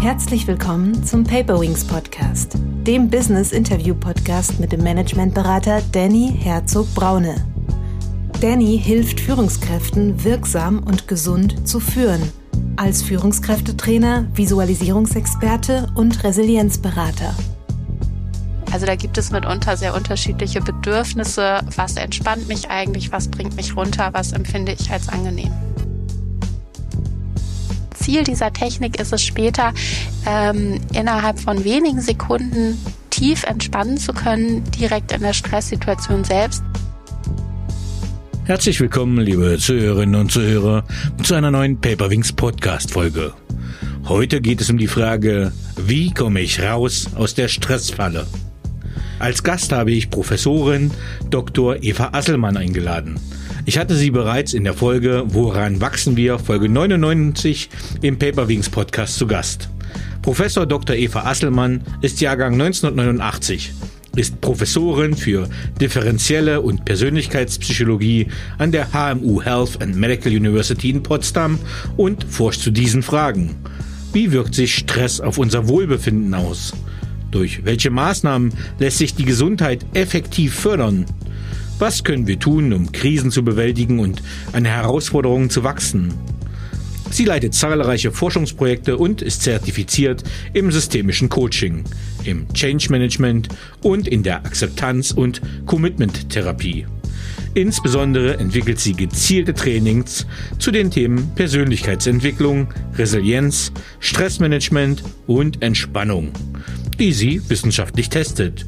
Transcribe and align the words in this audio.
Herzlich 0.00 0.46
willkommen 0.46 1.04
zum 1.04 1.24
Paperwings 1.24 1.84
Podcast, 1.86 2.54
dem 2.86 3.10
Business 3.10 3.52
Interview 3.52 3.94
Podcast 3.94 4.58
mit 4.58 4.72
dem 4.72 4.82
Managementberater 4.82 5.82
Danny 5.92 6.34
Herzog 6.38 6.86
Braune. 6.94 7.34
Danny 8.40 8.80
hilft 8.82 9.20
Führungskräften 9.20 10.24
wirksam 10.24 10.78
und 10.78 11.06
gesund 11.06 11.68
zu 11.68 11.80
führen, 11.80 12.32
als 12.76 13.02
Führungskräftetrainer, 13.02 14.26
Visualisierungsexperte 14.32 15.88
und 15.94 16.24
Resilienzberater. 16.24 17.34
Also 18.72 18.86
da 18.86 18.96
gibt 18.96 19.18
es 19.18 19.30
mitunter 19.30 19.76
sehr 19.76 19.94
unterschiedliche 19.94 20.62
Bedürfnisse. 20.62 21.60
Was 21.76 21.96
entspannt 21.96 22.48
mich 22.48 22.70
eigentlich? 22.70 23.12
Was 23.12 23.28
bringt 23.28 23.54
mich 23.54 23.76
runter? 23.76 24.08
Was 24.14 24.32
empfinde 24.32 24.72
ich 24.72 24.90
als 24.90 25.10
angenehm? 25.10 25.52
Ziel 28.00 28.24
dieser 28.24 28.52
Technik 28.52 28.98
ist 28.98 29.12
es 29.12 29.22
später, 29.22 29.72
ähm, 30.26 30.80
innerhalb 30.92 31.38
von 31.38 31.64
wenigen 31.64 32.00
Sekunden 32.00 32.78
tief 33.10 33.44
entspannen 33.44 33.98
zu 33.98 34.12
können, 34.12 34.64
direkt 34.72 35.12
in 35.12 35.20
der 35.20 35.34
Stresssituation 35.34 36.24
selbst. 36.24 36.62
Herzlich 38.44 38.80
willkommen, 38.80 39.18
liebe 39.18 39.58
Zuhörerinnen 39.58 40.18
und 40.20 40.32
Zuhörer, 40.32 40.84
zu 41.22 41.34
einer 41.34 41.50
neuen 41.50 41.80
Paperwings 41.80 42.32
Podcast 42.32 42.90
Folge. 42.90 43.32
Heute 44.08 44.40
geht 44.40 44.60
es 44.60 44.70
um 44.70 44.78
die 44.78 44.88
Frage, 44.88 45.52
wie 45.76 46.10
komme 46.12 46.40
ich 46.40 46.60
raus 46.60 47.10
aus 47.14 47.34
der 47.34 47.48
Stressfalle? 47.48 48.26
Als 49.20 49.42
Gast 49.42 49.70
habe 49.70 49.92
ich 49.92 50.08
Professorin 50.08 50.90
Dr. 51.28 51.82
Eva 51.82 52.08
Asselmann 52.12 52.56
eingeladen. 52.56 53.20
Ich 53.66 53.76
hatte 53.76 53.94
sie 53.94 54.10
bereits 54.10 54.54
in 54.54 54.64
der 54.64 54.72
Folge 54.72 55.24
Woran 55.26 55.82
wachsen 55.82 56.16
wir, 56.16 56.38
Folge 56.38 56.70
99 56.70 57.68
im 58.00 58.18
Paperwings 58.18 58.70
Podcast 58.70 59.18
zu 59.18 59.26
Gast. 59.26 59.68
Professor 60.22 60.64
Dr. 60.64 60.96
Eva 60.96 61.26
Asselmann 61.26 61.82
ist 62.00 62.22
Jahrgang 62.22 62.54
1989, 62.54 63.74
ist 64.16 64.40
Professorin 64.40 65.14
für 65.14 65.50
differenzielle 65.78 66.62
und 66.62 66.86
Persönlichkeitspsychologie 66.86 68.28
an 68.56 68.72
der 68.72 68.88
HMU 68.94 69.42
Health 69.42 69.82
and 69.82 69.96
Medical 69.96 70.32
University 70.32 70.88
in 70.88 71.02
Potsdam 71.02 71.58
und 71.98 72.24
forscht 72.24 72.62
zu 72.62 72.70
diesen 72.70 73.02
Fragen. 73.02 73.54
Wie 74.14 74.32
wirkt 74.32 74.54
sich 74.54 74.74
Stress 74.76 75.20
auf 75.20 75.36
unser 75.36 75.68
Wohlbefinden 75.68 76.32
aus? 76.32 76.72
Durch 77.30 77.64
welche 77.64 77.90
Maßnahmen 77.90 78.52
lässt 78.78 78.98
sich 78.98 79.14
die 79.14 79.24
Gesundheit 79.24 79.86
effektiv 79.94 80.54
fördern? 80.54 81.06
Was 81.78 82.04
können 82.04 82.26
wir 82.26 82.38
tun, 82.38 82.72
um 82.72 82.92
Krisen 82.92 83.30
zu 83.30 83.44
bewältigen 83.44 84.00
und 84.00 84.22
an 84.52 84.64
Herausforderungen 84.64 85.48
zu 85.48 85.64
wachsen? 85.64 86.12
Sie 87.10 87.24
leitet 87.24 87.54
zahlreiche 87.54 88.12
Forschungsprojekte 88.12 88.96
und 88.96 89.22
ist 89.22 89.42
zertifiziert 89.42 90.22
im 90.52 90.70
systemischen 90.70 91.28
Coaching, 91.28 91.84
im 92.24 92.52
Change 92.52 92.88
Management 92.90 93.48
und 93.82 94.06
in 94.06 94.22
der 94.22 94.44
Akzeptanz- 94.44 95.12
und 95.12 95.40
Commitment-Therapie. 95.66 96.86
Insbesondere 97.54 98.38
entwickelt 98.38 98.78
sie 98.78 98.92
gezielte 98.92 99.54
Trainings 99.54 100.24
zu 100.60 100.70
den 100.70 100.90
Themen 100.92 101.32
Persönlichkeitsentwicklung, 101.34 102.68
Resilienz, 102.96 103.72
Stressmanagement 103.98 105.02
und 105.26 105.60
Entspannung, 105.60 106.30
die 107.00 107.12
sie 107.12 107.40
wissenschaftlich 107.48 108.10
testet. 108.10 108.66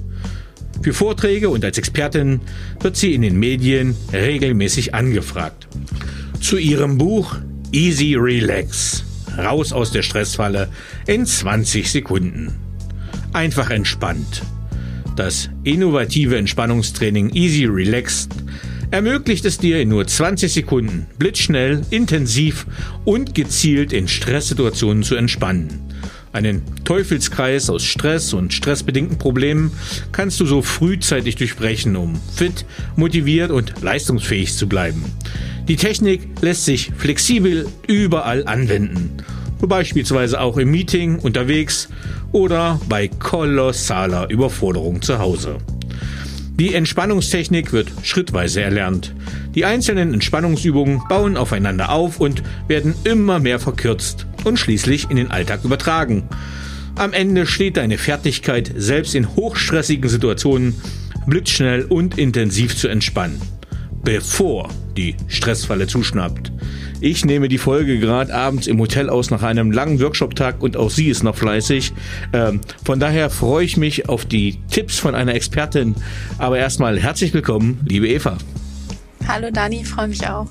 Für 0.83 0.95
Vorträge 0.95 1.51
und 1.51 1.65
als 1.65 1.79
Expertin 1.79 2.41
wird 2.81 2.97
sie 2.97 3.15
in 3.15 3.23
den 3.23 3.39
Medien 3.39 3.95
regelmäßig 4.13 4.95
angefragt. 4.95 5.69
Zu 6.41 6.57
ihrem 6.57 6.99
Buch 6.99 7.37
Easy 7.71 8.17
Relax. 8.17 9.05
Raus 9.39 9.73
aus 9.73 9.93
der 9.93 10.03
Stressfalle 10.03 10.69
in 11.07 11.25
20 11.25 11.91
Sekunden. 11.91 12.55
Einfach 13.33 13.71
entspannt. 13.71 14.43
Das 15.17 15.51
innovative 15.63 16.37
Entspannungstraining 16.37 17.31
Easy 17.35 17.67
Relaxed 17.67 18.35
ermöglicht 18.91 19.45
es 19.45 19.59
dir 19.59 19.81
in 19.81 19.89
nur 19.89 20.07
20 20.07 20.53
Sekunden 20.53 21.07
blitzschnell, 21.19 21.83
intensiv 21.91 22.67
und 23.05 23.35
gezielt 23.35 23.93
in 23.93 24.09
Stresssituationen 24.09 25.03
zu 25.03 25.17
entspannen. 25.17 25.81
Einen 26.33 26.63
Teufelskreis 26.93 27.71
aus 27.71 27.85
Stress 27.85 28.35
und 28.35 28.53
stressbedingten 28.53 29.17
Problemen 29.17 29.73
kannst 30.13 30.39
du 30.41 30.45
so 30.45 30.61
frühzeitig 30.61 31.37
durchbrechen, 31.37 31.97
um 31.97 32.21
fit, 32.35 32.67
motiviert 32.97 33.51
und 33.51 33.81
leistungsfähig 33.81 34.55
zu 34.55 34.69
bleiben. 34.69 35.03
Die 35.69 35.77
Technik 35.77 36.29
lässt 36.43 36.67
sich 36.67 36.93
flexibel 36.95 37.67
überall 37.87 38.47
anwenden, 38.47 39.11
beispielsweise 39.63 40.39
auch 40.39 40.59
im 40.59 40.71
Meeting, 40.71 41.19
unterwegs 41.19 41.89
oder 42.31 42.79
bei 42.91 43.09
kolossaler 43.09 44.29
Überforderung 44.29 45.01
zu 45.01 45.19
Hause. 45.19 45.57
Die 46.61 46.75
Entspannungstechnik 46.75 47.73
wird 47.73 47.91
schrittweise 48.03 48.61
erlernt. 48.61 49.15
Die 49.55 49.65
einzelnen 49.65 50.13
Entspannungsübungen 50.13 51.01
bauen 51.09 51.39
aufeinander 51.39 51.91
auf 51.91 52.21
und 52.21 52.43
werden 52.69 52.95
immer 53.05 53.39
mehr 53.39 53.61
verkürzt 53.61 54.27
und 54.45 54.59
schließlich 54.59 55.09
in 55.09 55.17
den 55.17 55.31
Alltag 55.31 55.65
übertragen. 55.65 56.29
Am 56.97 57.13
Ende 57.13 57.47
steht 57.47 57.79
deine 57.79 57.97
Fertigkeit, 57.97 58.71
selbst 58.77 59.15
in 59.15 59.35
hochstressigen 59.35 60.09
Situationen 60.11 60.75
blitzschnell 61.27 61.85
und 61.85 62.19
intensiv 62.19 62.77
zu 62.77 62.89
entspannen, 62.89 63.41
bevor 64.05 64.69
die 64.97 65.17
Stressfalle 65.27 65.87
zuschnappt. 65.87 66.53
Ich 67.01 67.25
nehme 67.25 67.49
die 67.49 67.59
Folge 67.59 67.99
gerade 67.99 68.33
abends 68.33 68.67
im 68.67 68.79
Hotel 68.79 69.09
aus 69.09 69.31
nach 69.31 69.43
einem 69.43 69.73
langen 69.73 70.01
Workshop-Tag 70.01 70.63
und 70.63 70.77
auch 70.77 70.91
sie 70.91 71.09
ist 71.09 71.25
noch 71.25 71.35
fleißig. 71.35 71.93
Ähm, 72.33 72.61
von 72.85 73.01
daher 73.01 73.31
freue 73.31 73.65
ich 73.65 73.77
mich 73.77 74.09
auf 74.09 74.25
die 74.27 74.59
Tipps 74.71 74.99
von 74.99 75.15
einer 75.15 75.35
Expertin. 75.35 75.97
Aber 76.39 76.59
erstmal 76.59 77.01
herzlich 77.01 77.33
willkommen, 77.35 77.81
liebe 77.89 78.09
Eva. 78.09 78.37
Hallo 79.27 79.51
Dani, 79.51 79.85
freue 79.85 80.09
mich 80.09 80.29
auch. 80.29 80.47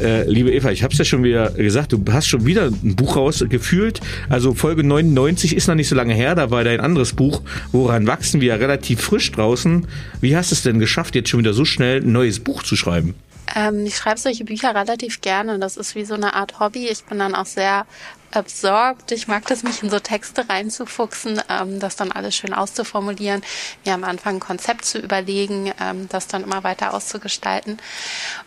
Äh, 0.00 0.22
liebe 0.28 0.52
Eva, 0.52 0.70
ich 0.70 0.82
habe 0.82 0.92
es 0.92 0.98
ja 0.98 1.04
schon 1.04 1.22
wieder 1.22 1.50
gesagt, 1.50 1.92
du 1.92 2.02
hast 2.10 2.26
schon 2.26 2.46
wieder 2.46 2.66
ein 2.66 2.96
Buch 2.96 3.16
rausgefühlt. 3.16 4.00
Also 4.28 4.54
Folge 4.54 4.82
99 4.82 5.56
ist 5.56 5.68
noch 5.68 5.74
nicht 5.74 5.88
so 5.88 5.94
lange 5.94 6.14
her, 6.14 6.34
da 6.34 6.50
war 6.50 6.64
dein 6.64 6.80
anderes 6.80 7.12
Buch, 7.12 7.42
Woran 7.72 8.06
wachsen 8.06 8.40
wir, 8.40 8.58
relativ 8.58 9.00
frisch 9.00 9.30
draußen. 9.32 9.86
Wie 10.20 10.36
hast 10.36 10.50
du 10.50 10.54
es 10.54 10.62
denn 10.62 10.78
geschafft, 10.78 11.14
jetzt 11.14 11.28
schon 11.28 11.40
wieder 11.40 11.52
so 11.52 11.64
schnell 11.64 12.02
ein 12.02 12.12
neues 12.12 12.40
Buch 12.40 12.62
zu 12.62 12.76
schreiben? 12.76 13.14
Ähm, 13.54 13.86
ich 13.86 13.96
schreibe 13.96 14.18
solche 14.18 14.44
Bücher 14.44 14.74
relativ 14.74 15.20
gerne. 15.20 15.58
Das 15.58 15.76
ist 15.76 15.94
wie 15.94 16.04
so 16.04 16.14
eine 16.14 16.34
Art 16.34 16.60
Hobby. 16.60 16.88
Ich 16.88 17.04
bin 17.04 17.18
dann 17.18 17.34
auch 17.34 17.46
sehr 17.46 17.86
absorbed. 18.32 19.12
Ich 19.12 19.28
mag 19.28 19.46
das, 19.46 19.62
mich 19.62 19.82
in 19.82 19.90
so 19.90 19.98
Texte 19.98 20.48
reinzufuchsen, 20.48 21.40
ähm, 21.48 21.80
das 21.80 21.96
dann 21.96 22.12
alles 22.12 22.34
schön 22.36 22.54
auszuformulieren, 22.54 23.42
mir 23.84 23.94
am 23.94 24.04
Anfang 24.04 24.36
ein 24.36 24.40
Konzept 24.40 24.84
zu 24.84 24.98
überlegen, 24.98 25.72
ähm, 25.80 26.08
das 26.08 26.26
dann 26.26 26.44
immer 26.44 26.64
weiter 26.64 26.94
auszugestalten. 26.94 27.78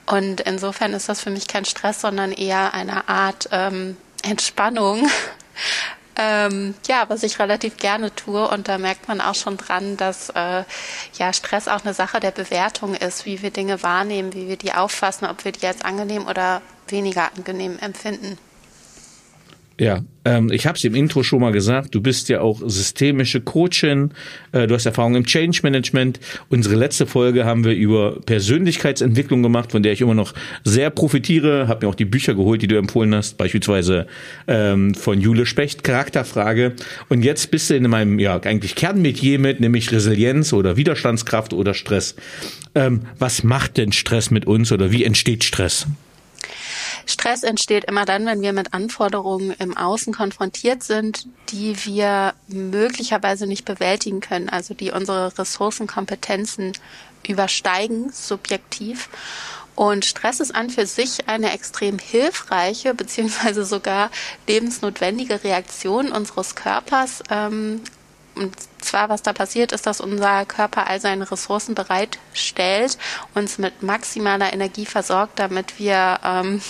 Und 0.05 0.41
insofern 0.41 0.93
ist 0.93 1.09
das 1.09 1.21
für 1.21 1.29
mich 1.29 1.47
kein 1.47 1.65
Stress, 1.65 2.01
sondern 2.01 2.31
eher 2.31 2.73
eine 2.73 3.07
Art 3.09 3.49
ähm, 3.51 3.97
Entspannung. 4.23 5.07
Ähm, 6.15 6.75
ja, 6.87 7.05
was 7.09 7.23
ich 7.23 7.39
relativ 7.39 7.77
gerne 7.77 8.13
tue 8.13 8.47
und 8.47 8.67
da 8.67 8.77
merkt 8.77 9.07
man 9.07 9.19
auch 9.19 9.33
schon 9.33 9.57
dran, 9.57 9.97
dass 9.97 10.29
äh, 10.29 10.63
ja 11.17 11.33
Stress 11.33 11.67
auch 11.67 11.83
eine 11.83 11.95
Sache 11.95 12.19
der 12.19 12.29
Bewertung 12.29 12.93
ist, 12.93 13.25
wie 13.25 13.41
wir 13.41 13.49
Dinge 13.49 13.81
wahrnehmen, 13.81 14.31
wie 14.33 14.47
wir 14.47 14.57
die 14.57 14.73
auffassen, 14.73 15.25
ob 15.25 15.43
wir 15.43 15.53
die 15.53 15.65
als 15.65 15.81
angenehm 15.81 16.27
oder 16.27 16.61
weniger 16.87 17.31
angenehm 17.35 17.79
empfinden. 17.79 18.37
Ja, 19.79 20.03
ähm, 20.23 20.51
ich 20.51 20.67
habe 20.67 20.77
es 20.77 20.83
im 20.83 20.93
Intro 20.93 21.23
schon 21.23 21.41
mal 21.41 21.51
gesagt, 21.51 21.95
du 21.95 22.01
bist 22.01 22.29
ja 22.29 22.41
auch 22.41 22.61
systemische 22.63 23.41
Coachin, 23.41 24.11
äh, 24.51 24.67
du 24.67 24.75
hast 24.75 24.85
Erfahrung 24.85 25.15
im 25.15 25.25
Change 25.25 25.61
Management. 25.63 26.19
Unsere 26.49 26.75
letzte 26.75 27.07
Folge 27.07 27.45
haben 27.45 27.63
wir 27.63 27.73
über 27.73 28.19
Persönlichkeitsentwicklung 28.21 29.41
gemacht, 29.41 29.71
von 29.71 29.81
der 29.81 29.93
ich 29.93 30.01
immer 30.01 30.13
noch 30.13 30.33
sehr 30.63 30.91
profitiere, 30.91 31.67
habe 31.67 31.85
mir 31.85 31.89
auch 31.89 31.95
die 31.95 32.05
Bücher 32.05 32.35
geholt, 32.35 32.61
die 32.61 32.67
du 32.67 32.77
empfohlen 32.77 33.15
hast, 33.15 33.37
beispielsweise 33.37 34.05
ähm, 34.47 34.93
von 34.93 35.19
Jule 35.19 35.47
Specht, 35.47 35.83
Charakterfrage. 35.83 36.73
Und 37.09 37.23
jetzt 37.23 37.49
bist 37.49 37.71
du 37.71 37.75
in 37.75 37.89
meinem 37.89 38.19
ja 38.19 38.39
eigentlich 38.39 38.75
Kernmetier 38.75 39.39
mit, 39.39 39.59
nämlich 39.59 39.91
Resilienz 39.91 40.53
oder 40.53 40.77
Widerstandskraft 40.77 41.51
oder 41.51 41.73
Stress. 41.73 42.15
Ähm, 42.75 43.01
was 43.17 43.43
macht 43.43 43.77
denn 43.77 43.91
Stress 43.91 44.29
mit 44.29 44.45
uns 44.45 44.71
oder 44.71 44.91
wie 44.91 45.03
entsteht 45.03 45.43
Stress? 45.43 45.87
Stress 47.05 47.43
entsteht 47.43 47.85
immer 47.85 48.05
dann, 48.05 48.25
wenn 48.25 48.41
wir 48.41 48.53
mit 48.53 48.73
Anforderungen 48.73 49.51
im 49.59 49.75
Außen 49.77 50.13
konfrontiert 50.13 50.83
sind, 50.83 51.27
die 51.49 51.85
wir 51.85 52.33
möglicherweise 52.47 53.47
nicht 53.47 53.65
bewältigen 53.65 54.19
können, 54.19 54.49
also 54.49 54.73
die 54.73 54.91
unsere 54.91 55.37
Ressourcenkompetenzen 55.37 56.73
übersteigen, 57.27 58.11
subjektiv. 58.11 59.09
Und 59.75 60.05
Stress 60.05 60.39
ist 60.39 60.53
an 60.53 60.69
für 60.69 60.85
sich 60.85 61.27
eine 61.27 61.51
extrem 61.51 61.97
hilfreiche 61.97 62.93
beziehungsweise 62.93 63.65
sogar 63.65 64.11
lebensnotwendige 64.47 65.43
Reaktion 65.43 66.11
unseres 66.11 66.55
Körpers, 66.55 67.23
ähm, 67.29 67.81
und 68.35 68.55
zwar, 68.79 69.09
was 69.09 69.21
da 69.21 69.31
passiert, 69.31 69.71
ist, 69.71 69.85
dass 69.85 70.01
unser 70.01 70.45
Körper 70.45 70.87
all 70.87 70.99
seine 70.99 71.29
Ressourcen 71.29 71.75
bereitstellt, 71.75 72.97
uns 73.35 73.57
mit 73.57 73.83
maximaler 73.83 74.53
Energie 74.53 74.85
versorgt, 74.85 75.39
damit 75.39 75.79
wir 75.79 76.19
ähm, 76.23 76.61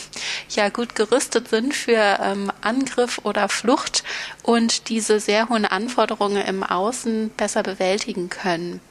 ja 0.50 0.69
gut 0.69 0.95
gerüstet 0.95 1.48
sind 1.48 1.74
für 1.74 2.19
ähm, 2.21 2.51
Angriff 2.62 3.21
oder 3.24 3.48
Flucht 3.48 4.04
und 4.44 4.89
diese 4.89 5.19
sehr 5.19 5.50
hohen 5.50 5.65
Anforderungen 5.65 6.45
im 6.45 6.63
Außen 6.63 7.30
besser 7.30 7.63
bewältigen 7.63 8.30
können. 8.30 8.81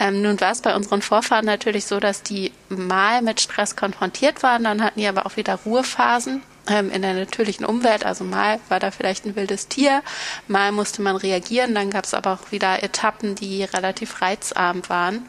Ähm, 0.00 0.22
nun 0.22 0.40
war 0.40 0.52
es 0.52 0.62
bei 0.62 0.74
unseren 0.74 1.02
Vorfahren 1.02 1.44
natürlich 1.44 1.84
so, 1.84 2.00
dass 2.00 2.22
die 2.22 2.52
mal 2.70 3.20
mit 3.20 3.40
Stress 3.40 3.76
konfrontiert 3.76 4.42
waren, 4.42 4.64
dann 4.64 4.82
hatten 4.82 4.98
die 4.98 5.06
aber 5.06 5.26
auch 5.26 5.36
wieder 5.36 5.56
Ruhephasen 5.66 6.42
in 6.68 7.02
der 7.02 7.14
natürlichen 7.14 7.66
Umwelt. 7.66 8.06
Also 8.06 8.24
mal 8.24 8.60
war 8.68 8.78
da 8.78 8.90
vielleicht 8.90 9.26
ein 9.26 9.34
wildes 9.34 9.68
Tier, 9.68 10.02
mal 10.46 10.70
musste 10.72 11.02
man 11.02 11.16
reagieren, 11.16 11.74
dann 11.74 11.90
gab 11.90 12.04
es 12.04 12.14
aber 12.14 12.32
auch 12.32 12.52
wieder 12.52 12.82
Etappen, 12.82 13.34
die 13.34 13.64
relativ 13.64 14.22
reizarm 14.22 14.82
waren. 14.88 15.26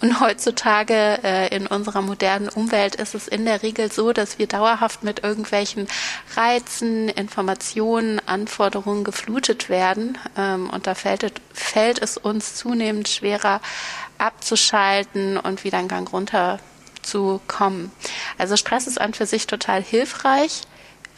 Und 0.00 0.20
heutzutage 0.20 1.18
äh, 1.24 1.54
in 1.54 1.66
unserer 1.66 2.02
modernen 2.02 2.48
Umwelt 2.48 2.94
ist 2.94 3.16
es 3.16 3.26
in 3.26 3.44
der 3.44 3.62
Regel 3.64 3.90
so, 3.90 4.12
dass 4.12 4.38
wir 4.38 4.46
dauerhaft 4.46 5.02
mit 5.02 5.24
irgendwelchen 5.24 5.88
Reizen, 6.36 7.08
Informationen, 7.08 8.20
Anforderungen 8.26 9.02
geflutet 9.02 9.68
werden. 9.68 10.16
Ähm, 10.36 10.70
und 10.70 10.86
da 10.86 10.94
fällt, 10.94 11.40
fällt 11.52 12.00
es 12.00 12.16
uns 12.16 12.54
zunehmend 12.54 13.08
schwerer 13.08 13.60
abzuschalten 14.18 15.36
und 15.36 15.64
wieder 15.64 15.78
einen 15.78 15.88
Gang 15.88 16.12
runter 16.12 16.60
zu 17.08 17.40
kommen. 17.48 17.90
Also 18.36 18.56
Stress 18.56 18.86
ist 18.86 19.00
an 19.00 19.14
für 19.14 19.26
sich 19.26 19.46
total 19.46 19.82
hilfreich. 19.82 20.62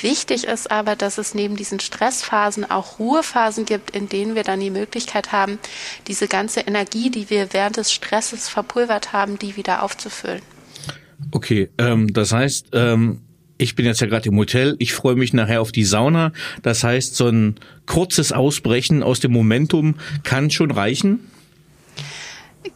Wichtig 0.02 0.44
ist 0.44 0.70
aber, 0.70 0.96
dass 0.96 1.18
es 1.18 1.34
neben 1.34 1.56
diesen 1.56 1.78
Stressphasen 1.78 2.70
auch 2.70 2.98
Ruhephasen 2.98 3.66
gibt, 3.66 3.90
in 3.90 4.08
denen 4.08 4.34
wir 4.34 4.44
dann 4.44 4.60
die 4.60 4.70
Möglichkeit 4.70 5.32
haben, 5.32 5.58
diese 6.06 6.26
ganze 6.26 6.60
Energie, 6.60 7.10
die 7.10 7.28
wir 7.28 7.52
während 7.52 7.76
des 7.76 7.92
Stresses 7.92 8.48
verpulvert 8.48 9.12
haben, 9.12 9.38
die 9.38 9.56
wieder 9.56 9.82
aufzufüllen. 9.82 10.40
Okay, 11.32 11.68
ähm, 11.76 12.12
das 12.14 12.32
heißt, 12.32 12.68
ähm, 12.72 13.20
ich 13.58 13.74
bin 13.74 13.84
jetzt 13.84 14.00
ja 14.00 14.06
gerade 14.06 14.30
im 14.30 14.36
Hotel, 14.38 14.74
ich 14.78 14.94
freue 14.94 15.16
mich 15.16 15.34
nachher 15.34 15.60
auf 15.60 15.70
die 15.70 15.84
Sauna. 15.84 16.32
Das 16.62 16.82
heißt, 16.82 17.14
so 17.14 17.28
ein 17.28 17.56
kurzes 17.84 18.32
Ausbrechen 18.32 19.02
aus 19.02 19.20
dem 19.20 19.32
Momentum 19.32 19.96
kann 20.22 20.50
schon 20.50 20.70
reichen. 20.70 21.20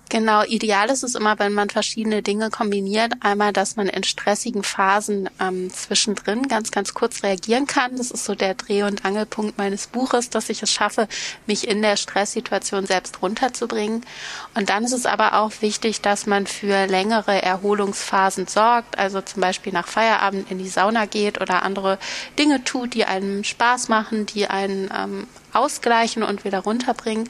Genau, 0.09 0.45
ideal 0.45 0.89
ist 0.91 1.03
es 1.03 1.15
immer, 1.15 1.39
wenn 1.39 1.53
man 1.53 1.69
verschiedene 1.69 2.23
Dinge 2.23 2.49
kombiniert. 2.49 3.13
Einmal, 3.21 3.53
dass 3.53 3.77
man 3.77 3.89
in 3.89 4.05
stressigen 4.05 4.63
Phasen 4.63 5.29
ähm, 5.41 5.71
zwischendrin 5.71 6.49
ganz, 6.49 6.71
ganz 6.71 6.95
kurz 6.95 7.23
reagieren 7.23 7.67
kann. 7.67 7.97
Das 7.97 8.11
ist 8.11 8.25
so 8.25 8.35
der 8.35 8.55
Dreh- 8.55 8.85
und 8.85 9.05
Angelpunkt 9.05 9.59
meines 9.59 9.89
Buches, 9.89 10.31
dass 10.31 10.49
ich 10.49 10.63
es 10.63 10.71
schaffe, 10.71 11.09
mich 11.47 11.69
in 11.69 11.83
der 11.83 11.97
Stresssituation 11.97 12.87
selbst 12.87 13.21
runterzubringen. 13.21 14.07
Und 14.55 14.71
dann 14.71 14.85
ist 14.85 14.93
es 14.93 15.05
aber 15.05 15.41
auch 15.41 15.51
wichtig, 15.61 16.01
dass 16.01 16.27
man 16.27 16.47
für 16.47 16.87
längere 16.87 17.43
Erholungsphasen 17.43 18.47
sorgt, 18.47 18.97
also 18.97 19.21
zum 19.21 19.43
Beispiel 19.43 19.73
nach 19.73 19.89
Feierabend 19.89 20.51
in 20.51 20.59
die 20.59 20.69
Sauna 20.69 21.05
geht 21.05 21.41
oder 21.41 21.63
andere 21.63 21.99
Dinge 22.39 22.65
tut, 22.65 22.95
die 22.95 23.05
einem 23.05 23.45
Spaß 23.45 23.89
machen, 23.89 24.25
die 24.27 24.47
einen 24.47 24.91
ähm, 24.97 25.27
ausgleichen 25.53 26.23
und 26.23 26.45
wieder 26.45 26.61
runterbringen. 26.61 27.29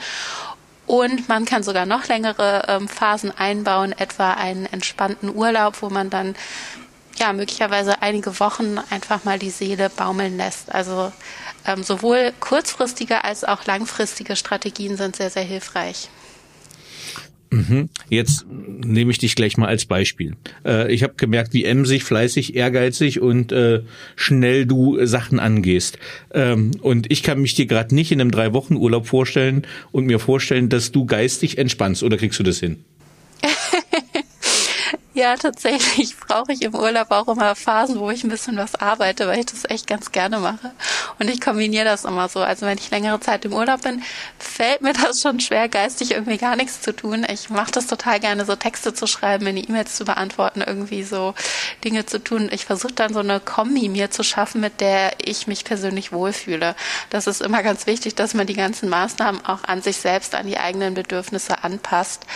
Und 0.86 1.28
man 1.28 1.44
kann 1.44 1.62
sogar 1.62 1.86
noch 1.86 2.08
längere 2.08 2.64
ähm, 2.68 2.88
Phasen 2.88 3.32
einbauen, 3.36 3.92
etwa 3.92 4.32
einen 4.32 4.66
entspannten 4.66 5.34
Urlaub, 5.34 5.80
wo 5.80 5.88
man 5.88 6.10
dann 6.10 6.34
ja 7.16 7.32
möglicherweise 7.32 8.02
einige 8.02 8.38
Wochen 8.40 8.78
einfach 8.90 9.24
mal 9.24 9.38
die 9.38 9.50
Seele 9.50 9.88
baumeln 9.88 10.36
lässt. 10.36 10.74
Also 10.74 11.12
ähm, 11.66 11.82
sowohl 11.82 12.32
kurzfristige 12.40 13.24
als 13.24 13.44
auch 13.44 13.64
langfristige 13.64 14.36
Strategien 14.36 14.96
sind 14.96 15.16
sehr, 15.16 15.30
sehr 15.30 15.44
hilfreich. 15.44 16.08
Mhm. 17.54 17.88
Jetzt 18.08 18.46
nehme 18.48 19.12
ich 19.12 19.18
dich 19.18 19.36
gleich 19.36 19.56
mal 19.56 19.68
als 19.68 19.84
Beispiel. 19.84 20.34
Äh, 20.64 20.92
ich 20.92 21.02
habe 21.02 21.14
gemerkt, 21.16 21.54
wie 21.54 21.64
emsig, 21.64 22.02
fleißig, 22.02 22.56
ehrgeizig 22.56 23.20
und 23.20 23.52
äh, 23.52 23.82
schnell 24.16 24.66
du 24.66 25.04
Sachen 25.06 25.38
angehst. 25.38 25.98
Ähm, 26.32 26.72
und 26.80 27.10
ich 27.12 27.22
kann 27.22 27.40
mich 27.40 27.54
dir 27.54 27.66
gerade 27.66 27.94
nicht 27.94 28.10
in 28.10 28.20
einem 28.20 28.32
drei 28.32 28.52
Wochen 28.52 28.74
Urlaub 28.74 29.06
vorstellen 29.06 29.62
und 29.92 30.06
mir 30.06 30.18
vorstellen, 30.18 30.68
dass 30.68 30.90
du 30.90 31.06
geistig 31.06 31.58
entspannst. 31.58 32.02
Oder 32.02 32.16
kriegst 32.16 32.38
du 32.40 32.42
das 32.42 32.58
hin? 32.58 32.78
Ja, 35.16 35.36
tatsächlich 35.36 36.16
brauche 36.26 36.52
ich 36.52 36.62
im 36.62 36.74
Urlaub 36.74 37.12
auch 37.12 37.28
immer 37.28 37.54
Phasen, 37.54 38.00
wo 38.00 38.10
ich 38.10 38.24
ein 38.24 38.30
bisschen 38.30 38.56
was 38.56 38.74
arbeite, 38.74 39.28
weil 39.28 39.38
ich 39.38 39.46
das 39.46 39.64
echt 39.64 39.86
ganz 39.86 40.10
gerne 40.10 40.40
mache. 40.40 40.72
Und 41.20 41.30
ich 41.30 41.40
kombiniere 41.40 41.84
das 41.84 42.04
immer 42.04 42.28
so. 42.28 42.40
Also 42.40 42.66
wenn 42.66 42.78
ich 42.78 42.90
längere 42.90 43.20
Zeit 43.20 43.44
im 43.44 43.52
Urlaub 43.52 43.82
bin, 43.82 44.02
fällt 44.40 44.82
mir 44.82 44.92
das 45.04 45.22
schon 45.22 45.38
schwer, 45.38 45.68
geistig 45.68 46.10
irgendwie 46.10 46.36
gar 46.36 46.56
nichts 46.56 46.80
zu 46.80 46.92
tun. 46.92 47.24
Ich 47.32 47.48
mache 47.48 47.70
das 47.70 47.86
total 47.86 48.18
gerne, 48.18 48.44
so 48.44 48.56
Texte 48.56 48.92
zu 48.92 49.06
schreiben, 49.06 49.44
meine 49.44 49.60
E-Mails 49.60 49.94
zu 49.94 50.04
beantworten, 50.04 50.64
irgendwie 50.66 51.04
so 51.04 51.34
Dinge 51.84 52.06
zu 52.06 52.18
tun. 52.18 52.48
Ich 52.50 52.64
versuche 52.64 52.94
dann 52.94 53.14
so 53.14 53.20
eine 53.20 53.38
Kombi 53.38 53.88
mir 53.88 54.10
zu 54.10 54.24
schaffen, 54.24 54.60
mit 54.60 54.80
der 54.80 55.12
ich 55.24 55.46
mich 55.46 55.64
persönlich 55.64 56.10
wohlfühle. 56.10 56.74
Das 57.10 57.28
ist 57.28 57.40
immer 57.40 57.62
ganz 57.62 57.86
wichtig, 57.86 58.16
dass 58.16 58.34
man 58.34 58.48
die 58.48 58.54
ganzen 58.54 58.88
Maßnahmen 58.88 59.46
auch 59.46 59.62
an 59.62 59.80
sich 59.80 59.98
selbst, 59.98 60.34
an 60.34 60.48
die 60.48 60.58
eigenen 60.58 60.94
Bedürfnisse 60.94 61.62
anpasst. 61.62 62.26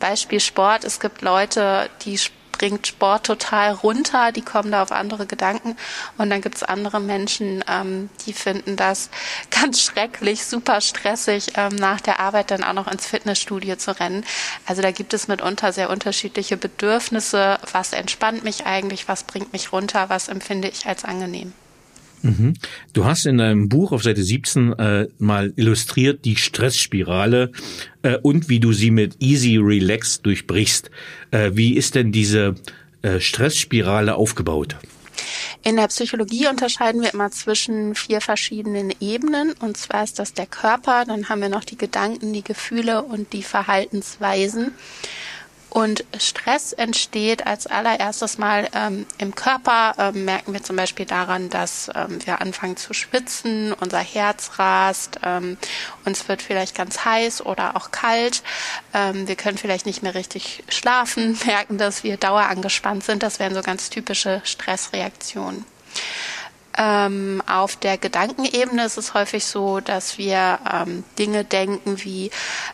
Beispiel 0.00 0.40
Sport. 0.40 0.82
Es 0.82 0.98
gibt 0.98 1.22
Leute, 1.22 1.88
die 2.04 2.23
bringt 2.58 2.86
Sport 2.86 3.26
total 3.26 3.72
runter, 3.72 4.32
die 4.32 4.42
kommen 4.42 4.70
da 4.70 4.82
auf 4.82 4.92
andere 4.92 5.26
Gedanken. 5.26 5.76
Und 6.18 6.30
dann 6.30 6.40
gibt 6.40 6.56
es 6.56 6.62
andere 6.62 7.00
Menschen, 7.00 7.64
ähm, 7.68 8.10
die 8.26 8.32
finden 8.32 8.76
das 8.76 9.10
ganz 9.50 9.80
schrecklich, 9.82 10.44
super 10.44 10.80
stressig, 10.80 11.52
ähm, 11.56 11.74
nach 11.76 12.00
der 12.00 12.20
Arbeit 12.20 12.50
dann 12.50 12.64
auch 12.64 12.72
noch 12.72 12.86
ins 12.86 13.06
Fitnessstudio 13.06 13.76
zu 13.76 13.98
rennen. 13.98 14.24
Also 14.66 14.82
da 14.82 14.90
gibt 14.92 15.14
es 15.14 15.28
mitunter 15.28 15.72
sehr 15.72 15.90
unterschiedliche 15.90 16.56
Bedürfnisse. 16.56 17.58
Was 17.72 17.92
entspannt 17.92 18.44
mich 18.44 18.66
eigentlich? 18.66 19.08
Was 19.08 19.24
bringt 19.24 19.52
mich 19.52 19.72
runter? 19.72 20.08
Was 20.08 20.28
empfinde 20.28 20.68
ich 20.68 20.86
als 20.86 21.04
angenehm? 21.04 21.52
Mhm. 22.24 22.54
Du 22.94 23.04
hast 23.04 23.26
in 23.26 23.36
deinem 23.36 23.68
Buch 23.68 23.92
auf 23.92 24.02
Seite 24.02 24.22
17 24.22 24.72
äh, 24.72 25.08
mal 25.18 25.52
illustriert 25.56 26.24
die 26.24 26.36
Stressspirale 26.36 27.52
äh, 28.02 28.16
und 28.22 28.48
wie 28.48 28.60
du 28.60 28.72
sie 28.72 28.90
mit 28.90 29.16
Easy 29.20 29.58
Relax 29.58 30.22
durchbrichst. 30.22 30.90
Äh, 31.30 31.50
wie 31.52 31.74
ist 31.76 31.94
denn 31.94 32.12
diese 32.12 32.54
äh, 33.02 33.20
Stressspirale 33.20 34.14
aufgebaut? 34.14 34.76
In 35.62 35.76
der 35.76 35.88
Psychologie 35.88 36.48
unterscheiden 36.48 37.02
wir 37.02 37.12
immer 37.12 37.30
zwischen 37.30 37.94
vier 37.94 38.22
verschiedenen 38.22 38.92
Ebenen. 39.00 39.52
Und 39.60 39.76
zwar 39.76 40.04
ist 40.04 40.18
das 40.18 40.32
der 40.32 40.46
Körper, 40.46 41.04
dann 41.06 41.28
haben 41.28 41.42
wir 41.42 41.50
noch 41.50 41.64
die 41.64 41.78
Gedanken, 41.78 42.32
die 42.32 42.42
Gefühle 42.42 43.02
und 43.02 43.34
die 43.34 43.42
Verhaltensweisen. 43.42 44.72
Und 45.74 46.04
Stress 46.18 46.72
entsteht 46.72 47.48
als 47.48 47.66
allererstes 47.66 48.38
mal 48.38 48.68
ähm, 48.76 49.06
im 49.18 49.34
Körper. 49.34 49.96
Ähm, 49.98 50.24
merken 50.24 50.52
wir 50.52 50.62
zum 50.62 50.76
Beispiel 50.76 51.04
daran, 51.04 51.50
dass 51.50 51.90
ähm, 51.96 52.24
wir 52.24 52.40
anfangen 52.40 52.76
zu 52.76 52.94
schwitzen, 52.94 53.72
unser 53.72 53.98
Herz 53.98 54.52
rast, 54.60 55.18
ähm, 55.24 55.56
uns 56.04 56.28
wird 56.28 56.42
vielleicht 56.42 56.76
ganz 56.76 57.04
heiß 57.04 57.44
oder 57.44 57.74
auch 57.74 57.90
kalt. 57.90 58.44
Ähm, 58.94 59.26
wir 59.26 59.34
können 59.34 59.58
vielleicht 59.58 59.84
nicht 59.84 60.00
mehr 60.00 60.14
richtig 60.14 60.62
schlafen, 60.68 61.36
merken, 61.44 61.76
dass 61.76 62.04
wir 62.04 62.18
dauerangespannt 62.18 63.02
sind. 63.02 63.24
Das 63.24 63.40
wären 63.40 63.52
so 63.52 63.62
ganz 63.62 63.90
typische 63.90 64.42
Stressreaktionen. 64.44 65.64
Ähm, 66.76 67.42
auf 67.46 67.76
der 67.76 67.98
Gedankenebene 67.98 68.84
ist 68.84 68.98
es 68.98 69.14
häufig 69.14 69.44
so, 69.44 69.80
dass 69.80 70.18
wir 70.18 70.58
ähm, 70.72 71.04
Dinge 71.18 71.44
denken 71.44 72.02
wie, 72.02 72.30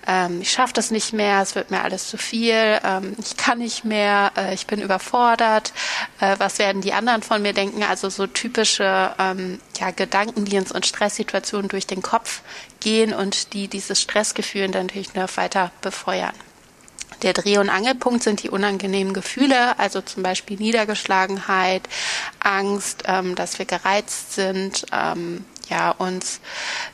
ähm, 0.07 0.41
ich 0.41 0.53
schaffe 0.53 0.73
das 0.73 0.91
nicht 0.91 1.13
mehr, 1.13 1.43
es 1.43 1.55
wird 1.55 1.71
mir 1.71 1.83
alles 1.83 2.09
zu 2.09 2.17
viel, 2.17 2.81
ähm, 2.85 3.15
ich 3.19 3.37
kann 3.37 3.59
nicht 3.59 3.85
mehr, 3.85 4.33
äh, 4.37 4.55
ich 4.55 4.67
bin 4.67 4.81
überfordert, 4.81 5.73
äh, 6.21 6.37
was 6.39 6.59
werden 6.59 6.81
die 6.81 6.93
anderen 6.93 7.23
von 7.23 7.43
mir 7.43 7.53
denken? 7.53 7.83
Also 7.83 8.09
so 8.09 8.27
typische 8.27 9.15
ähm, 9.19 9.61
ja, 9.79 9.91
Gedanken, 9.91 10.45
die 10.45 10.57
uns 10.57 10.71
in 10.71 10.83
Stresssituationen 10.83 11.69
durch 11.69 11.87
den 11.87 12.03
Kopf 12.03 12.41
gehen 12.81 13.13
und 13.13 13.53
die 13.53 13.69
dieses 13.69 14.01
Stressgefühl 14.01 14.69
dann 14.69 14.87
natürlich 14.87 15.15
noch 15.15 15.37
weiter 15.37 15.71
befeuern. 15.83 16.35
Der 17.23 17.33
Dreh- 17.33 17.59
und 17.59 17.69
Angelpunkt 17.69 18.23
sind 18.23 18.43
die 18.43 18.51
unangenehmen 18.51 19.13
Gefühle, 19.13 19.79
also 19.79 20.01
zum 20.01 20.23
Beispiel 20.23 20.57
Niedergeschlagenheit, 20.57 21.83
Angst, 22.41 23.03
ähm, 23.07 23.35
dass 23.35 23.59
wir 23.59 23.67
gereizt 23.67 24.33
sind, 24.33 24.87
ähm, 24.93 25.45
ja, 25.71 25.91
uns 25.93 26.41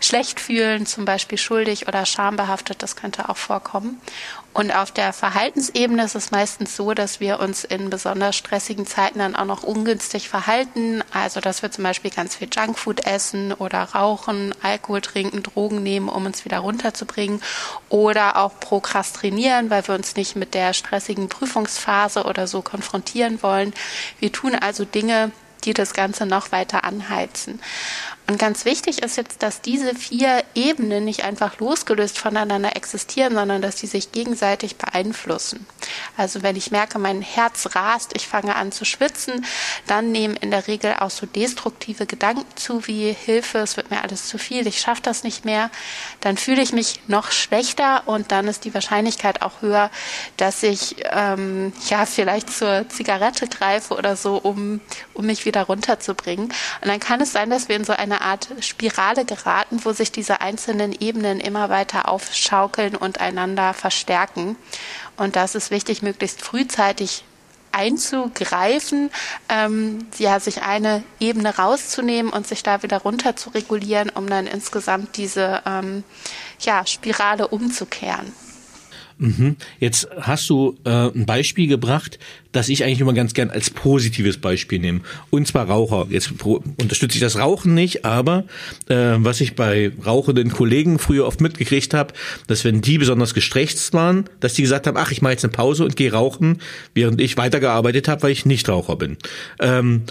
schlecht 0.00 0.38
fühlen, 0.38 0.86
zum 0.86 1.04
Beispiel 1.04 1.38
schuldig 1.38 1.88
oder 1.88 2.06
schambehaftet, 2.06 2.82
das 2.82 2.94
könnte 2.94 3.28
auch 3.28 3.36
vorkommen. 3.36 4.00
Und 4.56 4.74
auf 4.74 4.90
der 4.90 5.12
Verhaltensebene 5.12 6.02
ist 6.02 6.14
es 6.14 6.30
meistens 6.30 6.76
so, 6.76 6.94
dass 6.94 7.20
wir 7.20 7.40
uns 7.40 7.62
in 7.62 7.90
besonders 7.90 8.36
stressigen 8.36 8.86
Zeiten 8.86 9.18
dann 9.18 9.36
auch 9.36 9.44
noch 9.44 9.62
ungünstig 9.64 10.30
verhalten. 10.30 11.04
Also, 11.12 11.40
dass 11.40 11.60
wir 11.60 11.70
zum 11.70 11.84
Beispiel 11.84 12.10
ganz 12.10 12.36
viel 12.36 12.48
Junkfood 12.50 13.06
essen 13.06 13.52
oder 13.52 13.82
rauchen, 13.82 14.54
Alkohol 14.62 15.02
trinken, 15.02 15.42
Drogen 15.42 15.82
nehmen, 15.82 16.08
um 16.08 16.24
uns 16.24 16.46
wieder 16.46 16.60
runterzubringen. 16.60 17.42
Oder 17.90 18.38
auch 18.38 18.58
prokrastinieren, 18.58 19.68
weil 19.68 19.86
wir 19.88 19.94
uns 19.94 20.16
nicht 20.16 20.36
mit 20.36 20.54
der 20.54 20.72
stressigen 20.72 21.28
Prüfungsphase 21.28 22.24
oder 22.24 22.46
so 22.46 22.62
konfrontieren 22.62 23.42
wollen. 23.42 23.74
Wir 24.20 24.32
tun 24.32 24.54
also 24.54 24.86
Dinge, 24.86 25.32
die 25.66 25.74
das 25.74 25.92
Ganze 25.92 26.24
noch 26.24 26.50
weiter 26.50 26.84
anheizen. 26.84 27.60
Und 28.28 28.38
ganz 28.40 28.64
wichtig 28.64 29.02
ist 29.02 29.16
jetzt, 29.16 29.42
dass 29.44 29.60
diese 29.60 29.94
vier 29.94 30.42
Ebenen 30.54 31.04
nicht 31.04 31.22
einfach 31.22 31.58
losgelöst 31.58 32.18
voneinander 32.18 32.74
existieren, 32.74 33.34
sondern 33.34 33.62
dass 33.62 33.76
die 33.76 33.86
sich 33.86 34.10
gegenseitig 34.10 34.76
beeinflussen. 34.76 35.64
Also 36.16 36.42
wenn 36.42 36.56
ich 36.56 36.72
merke, 36.72 36.98
mein 36.98 37.22
Herz 37.22 37.76
rast, 37.76 38.12
ich 38.16 38.26
fange 38.26 38.56
an 38.56 38.72
zu 38.72 38.84
schwitzen, 38.84 39.46
dann 39.86 40.10
nehmen 40.10 40.34
in 40.34 40.50
der 40.50 40.66
Regel 40.66 40.96
auch 40.98 41.10
so 41.10 41.24
destruktive 41.26 42.06
Gedanken 42.06 42.44
zu 42.56 42.88
wie 42.88 43.12
Hilfe, 43.12 43.58
es 43.58 43.76
wird 43.76 43.92
mir 43.92 44.02
alles 44.02 44.26
zu 44.26 44.38
viel, 44.38 44.66
ich 44.66 44.80
schaffe 44.80 45.02
das 45.02 45.22
nicht 45.22 45.44
mehr. 45.44 45.70
Dann 46.20 46.36
fühle 46.36 46.62
ich 46.62 46.72
mich 46.72 47.00
noch 47.06 47.30
schlechter 47.30 48.02
und 48.06 48.32
dann 48.32 48.48
ist 48.48 48.64
die 48.64 48.74
Wahrscheinlichkeit 48.74 49.42
auch 49.42 49.62
höher, 49.62 49.90
dass 50.36 50.64
ich 50.64 50.96
ähm, 51.12 51.72
ja 51.88 52.06
vielleicht 52.06 52.50
zur 52.52 52.88
Zigarette 52.88 53.46
greife 53.46 53.94
oder 53.94 54.16
so, 54.16 54.36
um, 54.36 54.80
um 55.14 55.26
mich 55.26 55.44
wieder 55.44 55.62
runterzubringen. 55.62 56.46
Und 56.46 56.88
dann 56.88 56.98
kann 56.98 57.20
es 57.20 57.30
sein, 57.30 57.50
dass 57.50 57.68
wir 57.68 57.76
in 57.76 57.84
so 57.84 57.92
eine 58.16 58.24
Art 58.24 58.48
Spirale 58.60 59.24
geraten, 59.24 59.80
wo 59.84 59.92
sich 59.92 60.12
diese 60.12 60.40
einzelnen 60.40 60.92
Ebenen 60.92 61.40
immer 61.40 61.68
weiter 61.68 62.08
aufschaukeln 62.08 62.96
und 62.96 63.20
einander 63.20 63.74
verstärken. 63.74 64.56
Und 65.16 65.36
das 65.36 65.54
ist 65.54 65.70
wichtig, 65.70 66.02
möglichst 66.02 66.42
frühzeitig 66.42 67.24
einzugreifen, 67.72 69.10
ähm, 69.50 70.06
ja, 70.16 70.40
sich 70.40 70.62
eine 70.62 71.02
Ebene 71.20 71.56
rauszunehmen 71.56 72.32
und 72.32 72.46
sich 72.46 72.62
da 72.62 72.82
wieder 72.82 72.98
runter 72.98 73.36
zu 73.36 73.50
regulieren, 73.50 74.08
um 74.08 74.26
dann 74.28 74.46
insgesamt 74.46 75.16
diese 75.18 75.62
ähm, 75.66 76.02
ja, 76.60 76.86
Spirale 76.86 77.48
umzukehren. 77.48 78.32
Mhm. 79.18 79.56
Jetzt 79.80 80.08
hast 80.20 80.48
du 80.50 80.76
äh, 80.84 80.90
ein 80.90 81.24
Beispiel 81.24 81.68
gebracht, 81.68 82.18
das 82.52 82.68
ich 82.68 82.84
eigentlich 82.84 83.00
immer 83.00 83.14
ganz 83.14 83.32
gern 83.32 83.50
als 83.50 83.70
positives 83.70 84.38
Beispiel 84.38 84.78
nehme. 84.78 85.00
Und 85.30 85.46
zwar 85.46 85.68
Raucher. 85.68 86.06
Jetzt 86.10 86.32
unterstütze 86.42 87.16
ich 87.16 87.20
das 87.20 87.38
Rauchen 87.38 87.74
nicht, 87.74 88.04
aber 88.04 88.44
äh, 88.88 89.16
was 89.18 89.40
ich 89.40 89.54
bei 89.54 89.92
rauchenden 90.04 90.50
Kollegen 90.50 90.98
früher 90.98 91.26
oft 91.26 91.40
mitgekriegt 91.40 91.94
habe, 91.94 92.12
dass 92.46 92.64
wenn 92.64 92.82
die 92.82 92.98
besonders 92.98 93.32
gestresst 93.32 93.92
waren, 93.94 94.24
dass 94.40 94.54
die 94.54 94.62
gesagt 94.62 94.86
haben, 94.86 94.96
ach, 94.96 95.12
ich 95.12 95.22
mache 95.22 95.32
jetzt 95.32 95.44
eine 95.44 95.52
Pause 95.52 95.84
und 95.84 95.96
gehe 95.96 96.12
rauchen, 96.12 96.58
während 96.94 97.20
ich 97.20 97.36
weitergearbeitet 97.36 98.08
habe, 98.08 98.22
weil 98.22 98.32
ich 98.32 98.44
nicht 98.44 98.68
Raucher 98.68 98.96
bin. 98.96 99.16
Ähm, 99.60 100.02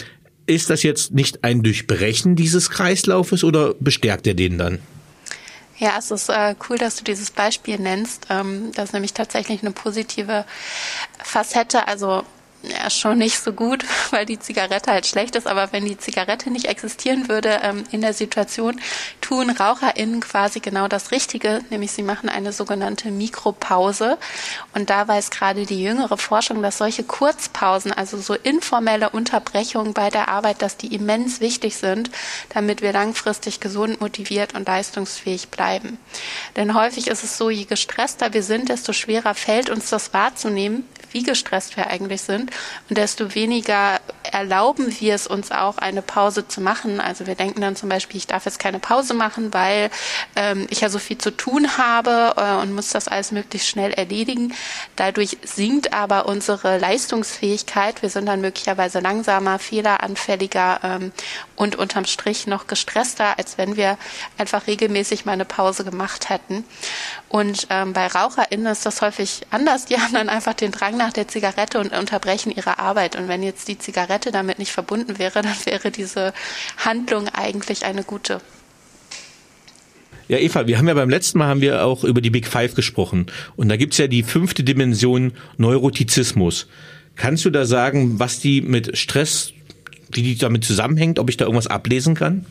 ist 0.46 0.70
das 0.70 0.82
jetzt 0.82 1.12
nicht 1.12 1.44
ein 1.44 1.62
Durchbrechen 1.62 2.36
dieses 2.36 2.70
Kreislaufes 2.70 3.44
oder 3.44 3.74
bestärkt 3.80 4.26
er 4.26 4.34
den 4.34 4.58
dann? 4.58 4.78
Ja, 5.78 5.96
es 5.98 6.10
ist 6.10 6.30
äh, 6.30 6.54
cool, 6.68 6.78
dass 6.78 6.96
du 6.96 7.04
dieses 7.04 7.30
Beispiel 7.30 7.78
nennst. 7.78 8.26
Ähm, 8.30 8.72
das 8.74 8.86
ist 8.86 8.92
nämlich 8.92 9.12
tatsächlich 9.12 9.62
eine 9.62 9.72
positive 9.72 10.44
Facette. 11.22 11.86
Also 11.86 12.22
ja, 12.62 12.90
schon 12.90 13.18
nicht 13.18 13.38
so 13.38 13.52
gut, 13.52 13.84
weil 14.10 14.26
die 14.26 14.38
Zigarette 14.38 14.90
halt 14.90 15.06
schlecht 15.06 15.36
ist. 15.36 15.46
Aber 15.46 15.72
wenn 15.72 15.84
die 15.84 15.98
Zigarette 15.98 16.50
nicht 16.50 16.66
existieren 16.66 17.28
würde 17.28 17.60
ähm, 17.62 17.84
in 17.92 18.00
der 18.00 18.14
Situation, 18.14 18.80
tun 19.26 19.50
RaucherInnen 19.50 20.20
quasi 20.20 20.60
genau 20.60 20.86
das 20.86 21.10
Richtige, 21.10 21.60
nämlich 21.70 21.90
sie 21.90 22.04
machen 22.04 22.28
eine 22.28 22.52
sogenannte 22.52 23.10
Mikropause. 23.10 24.18
Und 24.72 24.88
da 24.88 25.08
weiß 25.08 25.30
gerade 25.30 25.66
die 25.66 25.82
jüngere 25.82 26.16
Forschung, 26.16 26.62
dass 26.62 26.78
solche 26.78 27.02
Kurzpausen, 27.02 27.92
also 27.92 28.18
so 28.18 28.34
informelle 28.34 29.10
Unterbrechungen 29.10 29.94
bei 29.94 30.10
der 30.10 30.28
Arbeit, 30.28 30.62
dass 30.62 30.76
die 30.76 30.94
immens 30.94 31.40
wichtig 31.40 31.76
sind, 31.76 32.10
damit 32.50 32.82
wir 32.82 32.92
langfristig 32.92 33.58
gesund, 33.58 34.00
motiviert 34.00 34.54
und 34.54 34.68
leistungsfähig 34.68 35.48
bleiben. 35.48 35.98
Denn 36.54 36.74
häufig 36.74 37.08
ist 37.08 37.24
es 37.24 37.36
so, 37.36 37.50
je 37.50 37.64
gestresster 37.64 38.32
wir 38.32 38.44
sind, 38.44 38.68
desto 38.68 38.92
schwerer 38.92 39.34
fällt 39.34 39.70
uns 39.70 39.90
das 39.90 40.14
wahrzunehmen, 40.14 40.84
wie 41.16 41.22
gestresst 41.22 41.76
wir 41.76 41.86
eigentlich 41.88 42.20
sind 42.20 42.50
und 42.88 42.98
desto 42.98 43.34
weniger 43.34 44.00
erlauben 44.22 44.94
wir 45.00 45.14
es 45.14 45.26
uns 45.26 45.50
auch, 45.50 45.78
eine 45.78 46.02
Pause 46.02 46.46
zu 46.46 46.60
machen. 46.60 47.00
Also 47.00 47.26
wir 47.26 47.34
denken 47.34 47.62
dann 47.62 47.74
zum 47.74 47.88
Beispiel, 47.88 48.18
ich 48.18 48.26
darf 48.26 48.44
jetzt 48.44 48.58
keine 48.58 48.78
Pause 48.78 49.14
machen, 49.16 49.52
weil 49.52 49.90
ähm, 50.36 50.66
ich 50.70 50.80
ja 50.80 50.88
so 50.88 50.98
viel 50.98 51.18
zu 51.18 51.30
tun 51.30 51.78
habe 51.78 52.34
äh, 52.36 52.62
und 52.62 52.74
muss 52.74 52.90
das 52.90 53.08
alles 53.08 53.32
möglichst 53.32 53.68
schnell 53.68 53.92
erledigen. 53.92 54.54
Dadurch 54.96 55.38
sinkt 55.42 55.92
aber 55.92 56.26
unsere 56.26 56.78
Leistungsfähigkeit. 56.78 58.02
Wir 58.02 58.10
sind 58.10 58.26
dann 58.26 58.40
möglicherweise 58.40 59.00
langsamer, 59.00 59.58
fehleranfälliger 59.58 60.80
ähm, 60.82 61.12
und 61.56 61.76
unterm 61.76 62.04
Strich 62.04 62.46
noch 62.46 62.66
gestresster, 62.66 63.38
als 63.38 63.58
wenn 63.58 63.76
wir 63.76 63.98
einfach 64.38 64.66
regelmäßig 64.66 65.24
mal 65.24 65.32
eine 65.32 65.44
Pause 65.44 65.84
gemacht 65.84 66.28
hätten. 66.28 66.64
Und 67.28 67.66
ähm, 67.70 67.92
bei 67.92 68.06
RaucherInnen 68.06 68.66
ist 68.66 68.86
das 68.86 69.02
häufig 69.02 69.42
anders. 69.50 69.86
Die 69.86 69.96
haben 70.00 70.14
dann 70.14 70.28
einfach 70.28 70.54
den 70.54 70.72
Drang 70.72 70.96
nach 70.96 71.12
der 71.12 71.28
Zigarette 71.28 71.78
und 71.78 71.92
unterbrechen 71.92 72.52
ihre 72.52 72.78
Arbeit. 72.78 73.16
Und 73.16 73.28
wenn 73.28 73.42
jetzt 73.42 73.68
die 73.68 73.78
Zigarette 73.78 74.32
damit 74.32 74.58
nicht 74.58 74.72
verbunden 74.72 75.18
wäre, 75.18 75.42
dann 75.42 75.56
wäre 75.64 75.90
diese 75.90 76.32
Handlung 76.84 77.28
eigentlich 77.28 77.84
eine 77.84 78.04
gute. 78.04 78.40
Ja, 80.28 80.38
Eva, 80.38 80.66
wir 80.66 80.78
haben 80.78 80.88
ja 80.88 80.94
beim 80.94 81.10
letzten 81.10 81.38
Mal 81.38 81.46
haben 81.46 81.60
wir 81.60 81.84
auch 81.84 82.02
über 82.02 82.20
die 82.20 82.30
Big 82.30 82.48
Five 82.48 82.74
gesprochen. 82.74 83.26
Und 83.54 83.68
da 83.68 83.76
gibt's 83.76 83.98
ja 83.98 84.08
die 84.08 84.24
fünfte 84.24 84.64
Dimension 84.64 85.32
Neurotizismus. 85.56 86.66
Kannst 87.14 87.44
du 87.44 87.50
da 87.50 87.64
sagen, 87.64 88.18
was 88.18 88.40
die 88.40 88.60
mit 88.60 88.98
Stress, 88.98 89.52
wie 90.12 90.22
die 90.22 90.36
damit 90.36 90.64
zusammenhängt, 90.64 91.18
ob 91.18 91.30
ich 91.30 91.36
da 91.36 91.44
irgendwas 91.44 91.68
ablesen 91.68 92.14
kann? 92.14 92.44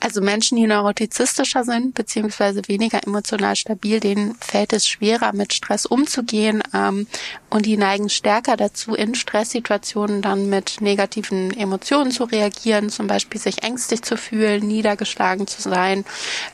Also 0.00 0.20
Menschen, 0.20 0.56
die 0.56 0.66
neurotizistischer 0.66 1.64
sind, 1.64 1.94
beziehungsweise 1.94 2.62
weniger 2.68 3.04
emotional 3.06 3.56
stabil, 3.56 4.00
denen 4.00 4.36
fällt 4.36 4.72
es 4.72 4.86
schwerer, 4.86 5.32
mit 5.32 5.52
Stress 5.52 5.86
umzugehen 5.86 6.62
ähm, 6.72 7.06
und 7.50 7.66
die 7.66 7.76
neigen 7.76 8.08
stärker 8.08 8.56
dazu, 8.56 8.94
in 8.94 9.14
Stresssituationen 9.14 10.22
dann 10.22 10.48
mit 10.48 10.80
negativen 10.80 11.56
Emotionen 11.56 12.12
zu 12.12 12.24
reagieren, 12.24 12.90
zum 12.90 13.08
Beispiel 13.08 13.40
sich 13.40 13.62
ängstlich 13.64 14.02
zu 14.02 14.16
fühlen, 14.16 14.66
niedergeschlagen 14.66 15.46
zu 15.46 15.62
sein, 15.62 16.04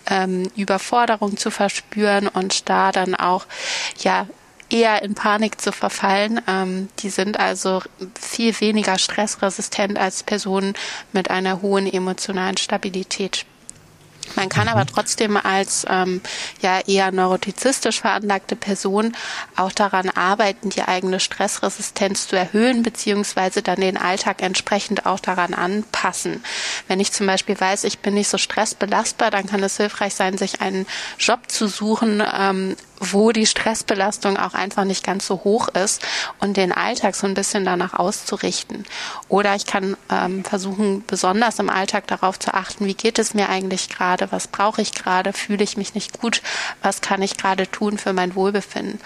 ähm, 0.09 0.51
Überforderung 0.57 1.37
zu 1.37 1.51
verspüren 1.51 2.29
und 2.29 2.69
da 2.69 2.93
dann 2.93 3.15
auch 3.15 3.47
ja 3.99 4.27
eher 4.75 5.03
in 5.03 5.15
Panik 5.15 5.61
zu 5.61 5.73
verfallen. 5.73 6.41
Ähm, 6.49 6.89
die 6.99 7.11
sind 7.11 7.39
also 7.39 7.81
viel 8.21 8.59
weniger 8.61 8.99
stressresistent 8.99 9.99
als 9.99 10.25
Personen 10.25 10.75
mit 11.13 11.31
einer 11.31 11.63
hohen 11.63 11.91
emotionalen 11.91 12.57
Stabilität. 12.57 13.47
Man 14.37 14.49
kann 14.49 14.69
aber 14.69 14.83
mhm. 14.83 14.89
trotzdem 14.95 15.37
als 15.37 15.87
ähm, 15.89 16.21
ja 16.61 16.81
eher 16.81 17.13
neurotizistisch 17.13 18.01
veranlagte 18.01 18.57
Person 18.57 19.15
auch 19.55 19.71
daran 19.71 20.09
arbeiten, 20.11 20.71
die 20.71 20.83
eigene 20.83 21.21
Stressresistenz 21.21 22.27
zu 22.29 22.37
erhöhen, 22.37 22.83
beziehungsweise 22.83 23.63
dann 23.63 23.81
den 23.81 23.97
Alltag 23.97 24.43
entsprechend 24.43 25.07
auch 25.07 25.21
daran 25.21 25.55
anpassen. 25.55 26.43
Wenn 26.89 27.01
ich 27.01 27.13
zum 27.13 27.27
Beispiel 27.27 27.61
weiß, 27.61 27.85
ich 27.85 27.99
bin 27.99 28.15
nicht 28.15 28.29
so 28.29 28.39
stressbelastbar, 28.39 29.31
dann 29.31 29.47
kann 29.47 29.63
es 29.63 29.77
hilfreich 29.77 30.15
sein, 30.15 30.39
sich 30.39 30.61
einen 30.61 30.87
Job 31.19 31.41
zu 31.49 31.69
suchen, 31.69 32.23
ähm, 32.37 32.77
wo 33.01 33.33
die 33.33 33.47
Stressbelastung 33.47 34.37
auch 34.37 34.55
einfach 34.55 34.85
nicht 34.85 35.05
ganz 35.05 35.27
so 35.27 35.43
hoch 35.45 35.69
ist 35.69 36.03
und 36.41 36.57
den 36.57 36.73
Alltag 36.73 37.15
so 37.15 37.27
ein 37.27 37.35
bisschen 37.35 37.65
danach 37.65 37.95
auszurichten. 37.95 38.85
Oder 39.29 39.55
ich 39.55 39.67
kann 39.67 39.97
ähm, 40.11 40.45
versuchen, 40.45 41.05
besonders 41.07 41.59
im 41.59 41.71
Alltag 41.71 42.07
darauf 42.07 42.39
zu 42.39 42.55
achten, 42.55 42.87
wie 42.87 42.95
geht 42.95 43.19
es 43.19 43.35
mir 43.35 43.49
eigentlich 43.49 43.89
gerade, 43.89 44.31
was 44.33 44.49
brauche 44.49 44.83
ich 44.83 44.95
gerade, 44.95 45.33
fühle 45.33 45.65
ich 45.65 45.77
mich 45.77 45.95
nicht 45.95 46.21
gut, 46.21 46.43
was 46.83 47.01
kann 47.01 47.23
ich 47.23 47.37
gerade 47.37 47.71
tun 47.71 47.99
für 47.99 48.13
mein 48.13 48.35
Wohlbefinden. 48.35 49.01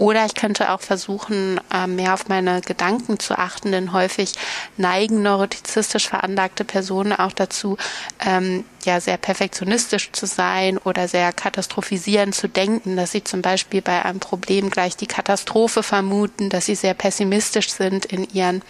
Oder 0.00 0.24
ich 0.24 0.34
könnte 0.34 0.70
auch 0.70 0.80
versuchen, 0.80 1.60
äh, 1.72 1.86
mehr 1.86 2.14
auf 2.14 2.28
meine 2.28 2.62
Gedanken 2.62 3.18
zu 3.18 3.36
achten, 3.36 3.72
denn 3.72 3.92
häufig 3.92 4.32
neigen 4.78 5.22
neurotizistisch 5.22 6.08
veranlagte 6.08 6.64
Personen 6.64 7.12
auch 7.12 7.32
dazu, 7.32 7.76
ähm, 8.24 8.64
ja 8.84 9.00
sehr 9.00 9.18
perfektionistisch 9.18 10.10
zu 10.12 10.26
sein 10.26 10.78
oder 10.78 11.08
sehr 11.08 11.32
katastrophisierend 11.32 12.34
zu 12.34 12.48
denken, 12.48 12.96
dass 12.96 13.12
sie 13.12 13.22
zum 13.30 13.42
Beispiel 13.42 13.80
bei 13.80 14.04
einem 14.04 14.20
Problem 14.20 14.70
gleich 14.70 14.96
die 14.96 15.06
Katastrophe 15.06 15.82
vermuten, 15.82 16.50
dass 16.50 16.66
sie 16.66 16.74
sehr 16.74 16.94
pessimistisch 16.94 17.70
sind 17.70 18.04
in 18.04 18.28
ihren 18.34 18.62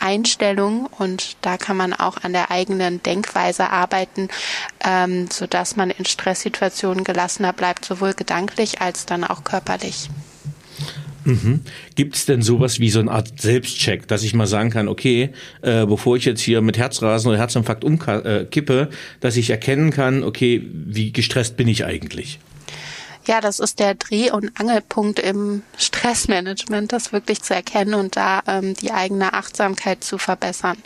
Einstellungen 0.00 0.86
und 0.86 1.36
da 1.42 1.58
kann 1.58 1.76
man 1.76 1.92
auch 1.92 2.16
an 2.22 2.32
der 2.32 2.50
eigenen 2.50 3.02
Denkweise 3.02 3.70
arbeiten, 3.70 4.28
ähm, 4.84 5.28
sodass 5.30 5.76
man 5.76 5.90
in 5.90 6.06
Stresssituationen 6.06 7.04
gelassener 7.04 7.52
bleibt, 7.52 7.84
sowohl 7.84 8.14
gedanklich 8.14 8.80
als 8.80 9.06
dann 9.06 9.22
auch 9.22 9.44
körperlich. 9.44 10.08
Mhm. 11.24 11.60
Gibt 11.96 12.14
es 12.14 12.24
denn 12.24 12.40
sowas 12.40 12.78
wie 12.78 12.88
so 12.88 13.00
eine 13.00 13.10
Art 13.10 13.40
Selbstcheck, 13.40 14.06
dass 14.06 14.22
ich 14.22 14.32
mal 14.32 14.46
sagen 14.46 14.70
kann, 14.70 14.88
okay, 14.88 15.30
äh, 15.60 15.84
bevor 15.84 16.16
ich 16.16 16.24
jetzt 16.24 16.40
hier 16.40 16.62
mit 16.62 16.78
Herzrasen 16.78 17.28
oder 17.28 17.38
Herzinfarkt 17.38 17.84
umkippe, 17.84 18.88
äh, 18.90 18.94
dass 19.20 19.36
ich 19.36 19.50
erkennen 19.50 19.90
kann, 19.90 20.22
okay, 20.22 20.62
wie 20.72 21.12
gestresst 21.12 21.56
bin 21.56 21.68
ich 21.68 21.84
eigentlich? 21.84 22.38
Ja, 23.26 23.40
das 23.40 23.58
ist 23.58 23.80
der 23.80 23.94
Dreh- 23.94 24.30
und 24.30 24.58
Angelpunkt 24.60 25.18
im 25.18 25.62
Stressmanagement, 25.76 26.92
das 26.92 27.12
wirklich 27.12 27.42
zu 27.42 27.54
erkennen 27.54 27.94
und 27.94 28.16
da 28.16 28.40
ähm, 28.46 28.74
die 28.74 28.92
eigene 28.92 29.34
Achtsamkeit 29.34 30.04
zu 30.04 30.16
verbessern. 30.16 30.76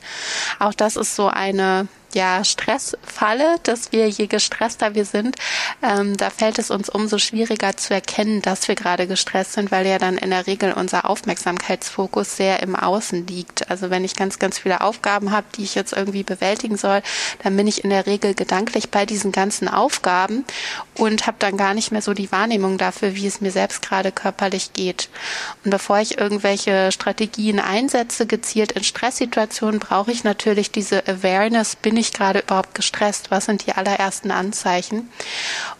Auch 0.58 0.72
das 0.72 0.96
ist 0.96 1.14
so 1.16 1.28
eine 1.28 1.86
ja, 2.14 2.44
Stressfalle, 2.44 3.56
dass 3.62 3.92
wir 3.92 4.08
je 4.08 4.26
gestresster 4.26 4.94
wir 4.94 5.04
sind, 5.04 5.36
ähm, 5.82 6.16
da 6.16 6.30
fällt 6.30 6.58
es 6.58 6.70
uns 6.70 6.88
umso 6.88 7.18
schwieriger 7.18 7.76
zu 7.76 7.94
erkennen, 7.94 8.42
dass 8.42 8.68
wir 8.68 8.74
gerade 8.74 9.06
gestresst 9.06 9.54
sind, 9.54 9.70
weil 9.70 9.86
ja 9.86 9.98
dann 9.98 10.18
in 10.18 10.30
der 10.30 10.46
Regel 10.46 10.72
unser 10.72 11.08
Aufmerksamkeitsfokus 11.08 12.36
sehr 12.36 12.62
im 12.62 12.76
Außen 12.76 13.26
liegt. 13.26 13.70
Also 13.70 13.90
wenn 13.90 14.04
ich 14.04 14.16
ganz, 14.16 14.38
ganz 14.38 14.58
viele 14.58 14.80
Aufgaben 14.80 15.30
habe, 15.30 15.46
die 15.56 15.62
ich 15.62 15.74
jetzt 15.74 15.92
irgendwie 15.92 16.22
bewältigen 16.22 16.76
soll, 16.76 17.02
dann 17.42 17.56
bin 17.56 17.66
ich 17.66 17.84
in 17.84 17.90
der 17.90 18.06
Regel 18.06 18.34
gedanklich 18.34 18.90
bei 18.90 19.06
diesen 19.06 19.32
ganzen 19.32 19.68
Aufgaben 19.68 20.44
und 20.96 21.26
habe 21.26 21.36
dann 21.38 21.56
gar 21.56 21.74
nicht 21.74 21.92
mehr 21.92 22.02
so 22.02 22.14
die 22.14 22.32
Wahrnehmung 22.32 22.78
dafür, 22.78 23.14
wie 23.14 23.26
es 23.26 23.40
mir 23.40 23.50
selbst 23.50 23.82
gerade 23.82 24.12
körperlich 24.12 24.72
geht. 24.72 25.08
Und 25.64 25.70
bevor 25.70 25.98
ich 26.00 26.18
irgendwelche 26.18 26.92
Strategien 26.92 27.60
einsetze, 27.60 28.26
gezielt 28.26 28.72
in 28.72 28.84
Stresssituationen, 28.84 29.80
brauche 29.80 30.10
ich 30.10 30.24
natürlich 30.24 30.70
diese 30.70 31.06
Awareness, 31.06 31.76
bin 31.76 31.96
ich 32.00 32.12
gerade 32.12 32.40
überhaupt 32.40 32.74
gestresst? 32.74 33.30
Was 33.30 33.46
sind 33.46 33.66
die 33.66 33.72
allerersten 33.72 34.30
Anzeichen? 34.30 35.10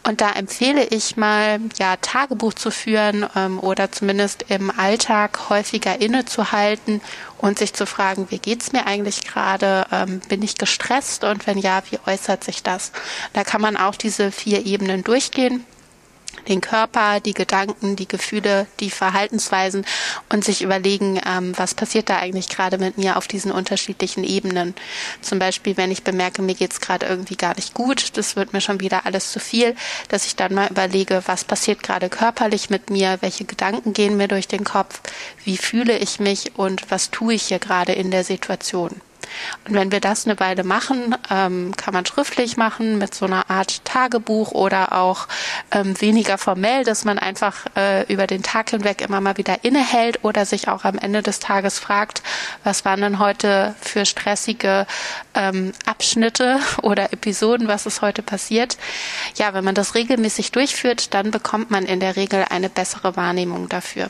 Und 0.07 0.21
da 0.21 0.31
empfehle 0.31 0.85
ich 0.85 1.17
mal, 1.17 1.61
ja, 1.79 1.97
Tagebuch 1.97 2.55
zu 2.55 2.71
führen 2.71 3.27
ähm, 3.37 3.59
oder 3.59 3.91
zumindest 3.93 4.47
im 4.49 4.71
Alltag 4.71 5.51
häufiger 5.51 6.01
innezuhalten 6.01 7.01
und 7.39 7.59
sich 7.59 7.73
zu 7.73 7.87
fragen, 7.87 8.27
wie 8.31 8.39
geht's 8.39 8.73
mir 8.73 8.87
eigentlich 8.87 9.23
gerade? 9.23 9.87
Ähm, 9.91 10.21
bin 10.29 10.43
ich 10.43 10.57
gestresst? 10.57 11.25
Und 11.25 11.47
wenn 11.47 11.59
ja, 11.59 11.83
wie 11.91 11.99
äußert 12.07 12.45
sich 12.45 12.63
das? 12.63 12.93
Da 13.33 13.45
kann 13.45 13.61
man 13.61 13.77
auch 13.77 13.95
diese 13.95 14.31
vier 14.31 14.65
Ebenen 14.67 15.05
durchgehen 15.05 15.65
den 16.49 16.61
Körper, 16.61 17.21
die 17.21 17.35
Gedanken, 17.35 17.97
die 17.97 18.09
Gefühle, 18.09 18.67
die 18.81 18.91
Verhaltensweisen 18.91 19.85
und 20.31 20.45
sich 20.45 20.63
überlegen, 20.63 21.21
ähm, 21.27 21.53
was 21.57 21.75
passiert 21.75 22.09
da 22.09 22.19
eigentlich 22.19 22.49
gerade 22.49 22.79
mit 22.79 22.99
mir 22.99 23.17
auf 23.17 23.29
diesen 23.29 23.53
unterschiedlichen 23.53 24.25
Ebenen. 24.25 24.75
Zum 25.21 25.39
Beispiel, 25.39 25.77
wenn 25.77 25.91
ich 25.91 26.03
bemerke, 26.03 26.43
mir 26.43 26.55
geht's 26.55 26.81
gerade 26.81 27.07
irgendwie 27.07 27.37
gar 27.37 27.55
nicht 27.57 27.75
gut, 27.75 28.17
das 28.17 28.37
wird 28.37 28.53
mir 28.53 28.61
schon 28.61 28.81
wieder 28.81 29.07
alles 29.07 29.33
zu 29.33 29.41
viel, 29.41 29.75
dass 30.09 30.27
ich 30.27 30.37
dann 30.37 30.55
mal 30.55 30.69
überlege, 30.69 31.23
was 31.27 31.45
passiert 31.45 31.83
gerade 31.83 32.09
körperlich 32.09 32.71
mit 32.71 32.91
mir, 32.91 33.19
welche 33.21 33.45
Gedanken 33.45 33.93
gehen 33.93 34.17
mir 34.17 34.29
durch 34.29 34.49
den 34.49 34.65
Kopf, 34.65 35.01
wie 35.45 35.57
fühle 35.57 35.99
ich 35.99 36.21
mich 36.21 36.53
und 36.57 36.91
was 36.91 37.11
tue 37.11 37.35
ich 37.35 37.45
hier 37.45 37.59
gerade 37.59 37.93
in 37.93 38.11
der 38.11 38.25
Situation. 38.25 39.01
Und 39.67 39.75
wenn 39.75 39.93
wir 39.93 40.01
das 40.01 40.27
eine 40.27 40.39
Weile 40.41 40.65
machen, 40.65 41.15
ähm, 41.31 41.75
kann 41.77 41.95
man 41.95 42.07
schriftlich 42.07 42.57
machen 42.57 42.99
mit 42.99 43.15
so 43.15 43.27
einer 43.27 43.51
Art 43.51 43.85
Tagebuch 43.85 44.53
oder 44.53 44.93
auch 44.93 45.29
ähm, 45.71 46.01
weniger 46.01 46.39
formell, 46.39 46.85
dass 46.85 47.05
man 47.05 47.19
einfach 47.19 47.67
äh, 47.77 48.11
über 48.13 48.27
den 48.27 48.43
Tag 48.43 48.71
hinweg 48.71 49.03
immer 49.03 49.21
mal 49.21 49.37
wieder 49.37 49.65
innehält 49.65 50.25
oder 50.25 50.47
sich 50.47 50.69
auch 50.69 50.85
am 50.85 50.99
Ende 50.99 51.23
des 51.23 51.41
Tages 51.41 51.79
fragt, 51.79 52.23
was 52.65 52.85
waren 52.85 53.01
denn 53.01 53.19
heute 53.19 53.75
für 53.81 54.05
stressige 54.05 54.87
ähm, 55.35 55.73
Abschnitte 55.87 56.59
oder 56.83 57.13
Episoden, 57.13 57.69
was 57.69 57.87
ist 57.87 58.03
heute 58.03 58.23
passiert. 58.23 58.77
Ja, 59.37 59.55
wenn 59.55 59.65
man 59.65 59.75
das 59.75 59.95
regelmäßig 59.95 60.53
durchführt, 60.53 61.15
dann 61.15 61.31
bekommt 61.31 61.71
man 61.71 61.85
in 61.85 62.01
der 62.01 62.17
Regel 62.17 62.45
eine 62.49 62.69
bessere 62.69 63.17
Wahrnehmung 63.17 63.69
dafür. 63.69 64.09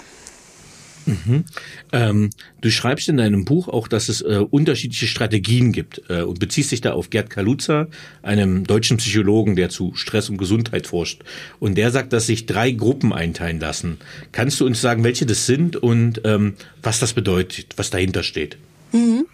Mhm. 1.07 1.45
Ähm, 1.93 2.31
du 2.61 2.71
schreibst 2.71 3.09
in 3.09 3.17
deinem 3.17 3.45
Buch 3.45 3.69
auch, 3.69 3.89
dass 3.89 4.09
es 4.09 4.21
äh, 4.21 4.45
unterschiedliche 4.51 5.07
Strategien 5.07 5.73
gibt 5.73 6.03
äh, 6.09 6.23
und 6.23 6.39
beziehst 6.39 6.73
dich 6.73 6.81
da 6.81 6.93
auf 6.93 7.11
Gerd 7.11 7.31
Kaluza, 7.31 7.89
einem 8.23 8.67
deutschen 8.67 8.99
Psychologen, 8.99 9.57
der 9.57 9.71
zu 9.71 9.95
Stress 9.95 10.29
und 10.29 10.37
Gesundheit 10.37 10.87
forscht. 10.87 11.23
Und 11.59 11.77
der 11.77 11.91
sagt, 11.91 12.13
dass 12.13 12.27
sich 12.27 12.47
drei 12.47 12.71
Gruppen 12.73 13.13
einteilen 13.13 13.61
lassen. 13.61 13.99
Kannst 14.33 14.61
du 14.61 14.67
uns 14.67 14.81
sagen, 14.81 15.05
welche 15.05 15.27
das 15.27 15.47
sind 15.47 15.77
und 15.77 16.23
ähm, 16.25 16.55
was 16.83 17.01
das 17.01 17.13
bedeutet, 17.13 17.75
was 17.77 17.91
dahinter 17.91 18.23
steht? 18.23 18.57
Mhm. 18.93 19.27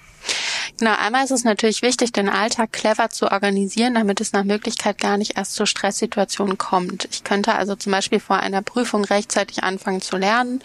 Genau, 0.79 0.95
einmal 0.99 1.25
ist 1.25 1.31
es 1.31 1.45
natürlich 1.45 1.81
wichtig, 1.81 2.13
den 2.13 2.29
Alltag 2.29 2.71
clever 2.73 3.09
zu 3.09 3.31
organisieren, 3.31 3.95
damit 3.95 4.21
es 4.21 4.33
nach 4.33 4.45
Möglichkeit 4.45 4.99
gar 4.99 5.17
nicht 5.17 5.39
erst 5.39 5.55
zur 5.55 5.67
Stresssituation 5.67 6.59
kommt. 6.59 7.09
Ich 7.11 7.25
könnte 7.25 7.55
also 7.55 7.77
zum 7.77 7.93
Beispiel 7.93 8.21
vor 8.21 8.41
einer 8.41 8.61
Prüfung 8.61 9.05
rechtzeitig 9.05 9.63
anfangen 9.63 10.03
zu 10.03 10.19
lernen 10.19 10.61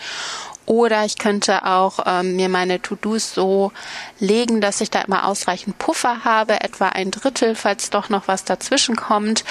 oder 0.71 1.03
ich 1.03 1.17
könnte 1.17 1.65
auch 1.65 1.99
ähm, 2.05 2.37
mir 2.37 2.47
meine 2.47 2.81
To-Dos 2.81 3.33
so 3.33 3.73
legen, 4.19 4.61
dass 4.61 4.79
ich 4.79 4.89
da 4.89 5.01
immer 5.01 5.27
ausreichend 5.27 5.77
Puffer 5.77 6.23
habe, 6.23 6.61
etwa 6.61 6.87
ein 6.87 7.11
Drittel, 7.11 7.55
falls 7.55 7.89
doch 7.89 8.07
noch 8.07 8.29
was 8.29 8.45
dazwischen 8.45 8.95
kommt, 8.95 9.43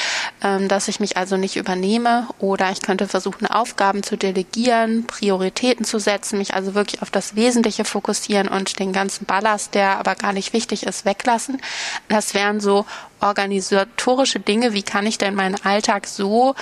ähm, 0.42 0.66
dass 0.68 0.88
ich 0.88 0.98
mich 0.98 1.18
also 1.18 1.36
nicht 1.36 1.56
übernehme. 1.56 2.26
Oder 2.38 2.70
ich 2.70 2.80
könnte 2.80 3.06
versuchen, 3.06 3.46
Aufgaben 3.46 4.02
zu 4.02 4.16
delegieren, 4.16 5.06
Prioritäten 5.06 5.84
zu 5.84 5.98
setzen, 5.98 6.38
mich 6.38 6.54
also 6.54 6.74
wirklich 6.74 7.02
auf 7.02 7.10
das 7.10 7.36
Wesentliche 7.36 7.84
fokussieren 7.84 8.48
und 8.48 8.78
den 8.78 8.94
ganzen 8.94 9.26
Ballast, 9.26 9.74
der 9.74 9.98
aber 9.98 10.14
gar 10.14 10.32
nicht 10.32 10.54
wichtig 10.54 10.84
ist, 10.84 11.04
weglassen. 11.04 11.60
Das 12.08 12.32
wären 12.32 12.60
so 12.60 12.86
organisatorische 13.20 14.40
Dinge. 14.40 14.72
Wie 14.72 14.82
kann 14.82 15.04
ich 15.04 15.18
denn 15.18 15.34
meinen 15.34 15.62
Alltag 15.66 16.06
so 16.06 16.54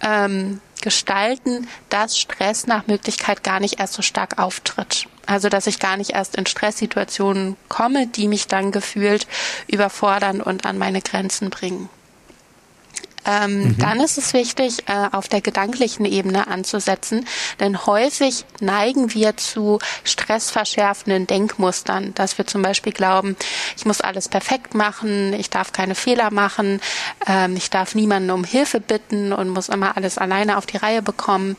ähm, 0.00 0.60
gestalten, 0.82 1.68
dass 1.88 2.18
Stress 2.18 2.66
nach 2.66 2.86
Möglichkeit 2.86 3.42
gar 3.42 3.60
nicht 3.60 3.80
erst 3.80 3.94
so 3.94 4.02
stark 4.02 4.38
auftritt. 4.38 5.08
Also 5.26 5.48
dass 5.48 5.66
ich 5.66 5.80
gar 5.80 5.96
nicht 5.96 6.10
erst 6.10 6.36
in 6.36 6.46
Stresssituationen 6.46 7.56
komme, 7.68 8.06
die 8.06 8.28
mich 8.28 8.46
dann 8.46 8.70
gefühlt 8.70 9.26
überfordern 9.66 10.40
und 10.40 10.66
an 10.66 10.78
meine 10.78 11.02
Grenzen 11.02 11.50
bringen. 11.50 11.88
Ähm, 13.26 13.68
mhm. 13.68 13.78
Dann 13.78 14.00
ist 14.00 14.18
es 14.18 14.32
wichtig, 14.32 14.84
äh, 14.86 15.08
auf 15.12 15.28
der 15.28 15.40
gedanklichen 15.40 16.04
Ebene 16.04 16.46
anzusetzen, 16.46 17.26
denn 17.60 17.86
häufig 17.86 18.44
neigen 18.60 19.12
wir 19.14 19.36
zu 19.36 19.78
stressverschärfenden 20.04 21.26
Denkmustern, 21.26 22.14
dass 22.14 22.38
wir 22.38 22.46
zum 22.46 22.62
Beispiel 22.62 22.92
glauben, 22.92 23.36
ich 23.76 23.84
muss 23.84 24.00
alles 24.00 24.28
perfekt 24.28 24.74
machen, 24.74 25.32
ich 25.32 25.50
darf 25.50 25.72
keine 25.72 25.94
Fehler 25.94 26.30
machen, 26.30 26.80
ähm, 27.26 27.56
ich 27.56 27.70
darf 27.70 27.94
niemanden 27.94 28.30
um 28.30 28.44
Hilfe 28.44 28.80
bitten 28.80 29.32
und 29.32 29.48
muss 29.48 29.68
immer 29.68 29.96
alles 29.96 30.18
alleine 30.18 30.56
auf 30.56 30.66
die 30.66 30.76
Reihe 30.76 31.02
bekommen 31.02 31.56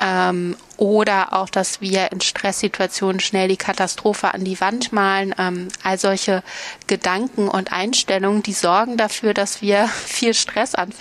ähm, 0.00 0.56
oder 0.78 1.32
auch, 1.32 1.50
dass 1.50 1.80
wir 1.80 2.12
in 2.12 2.20
Stresssituationen 2.20 3.18
schnell 3.18 3.48
die 3.48 3.56
Katastrophe 3.56 4.32
an 4.32 4.44
die 4.44 4.60
Wand 4.60 4.92
malen. 4.92 5.34
Ähm, 5.36 5.68
all 5.82 5.98
solche 5.98 6.44
Gedanken 6.86 7.48
und 7.48 7.72
Einstellungen, 7.72 8.44
die 8.44 8.52
sorgen 8.52 8.96
dafür, 8.96 9.34
dass 9.34 9.60
wir 9.60 9.88
viel 10.06 10.34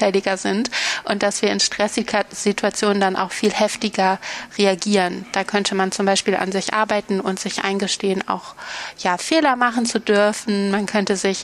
stressanfälliger 0.07 0.37
sind 0.37 0.69
und 1.05 1.23
dass 1.23 1.41
wir 1.41 1.51
in 1.51 1.59
Stresssituationen 1.59 3.01
dann 3.01 3.15
auch 3.15 3.31
viel 3.31 3.51
heftiger 3.51 4.19
reagieren. 4.57 5.25
Da 5.31 5.43
könnte 5.43 5.75
man 5.75 5.91
zum 5.91 6.05
Beispiel 6.05 6.35
an 6.35 6.51
sich 6.51 6.73
arbeiten 6.73 7.19
und 7.19 7.39
sich 7.39 7.63
eingestehen, 7.63 8.27
auch 8.27 8.55
ja 8.99 9.17
Fehler 9.17 9.55
machen 9.55 9.85
zu 9.85 9.99
dürfen. 9.99 10.71
Man 10.71 10.85
könnte 10.85 11.15
sich 11.15 11.43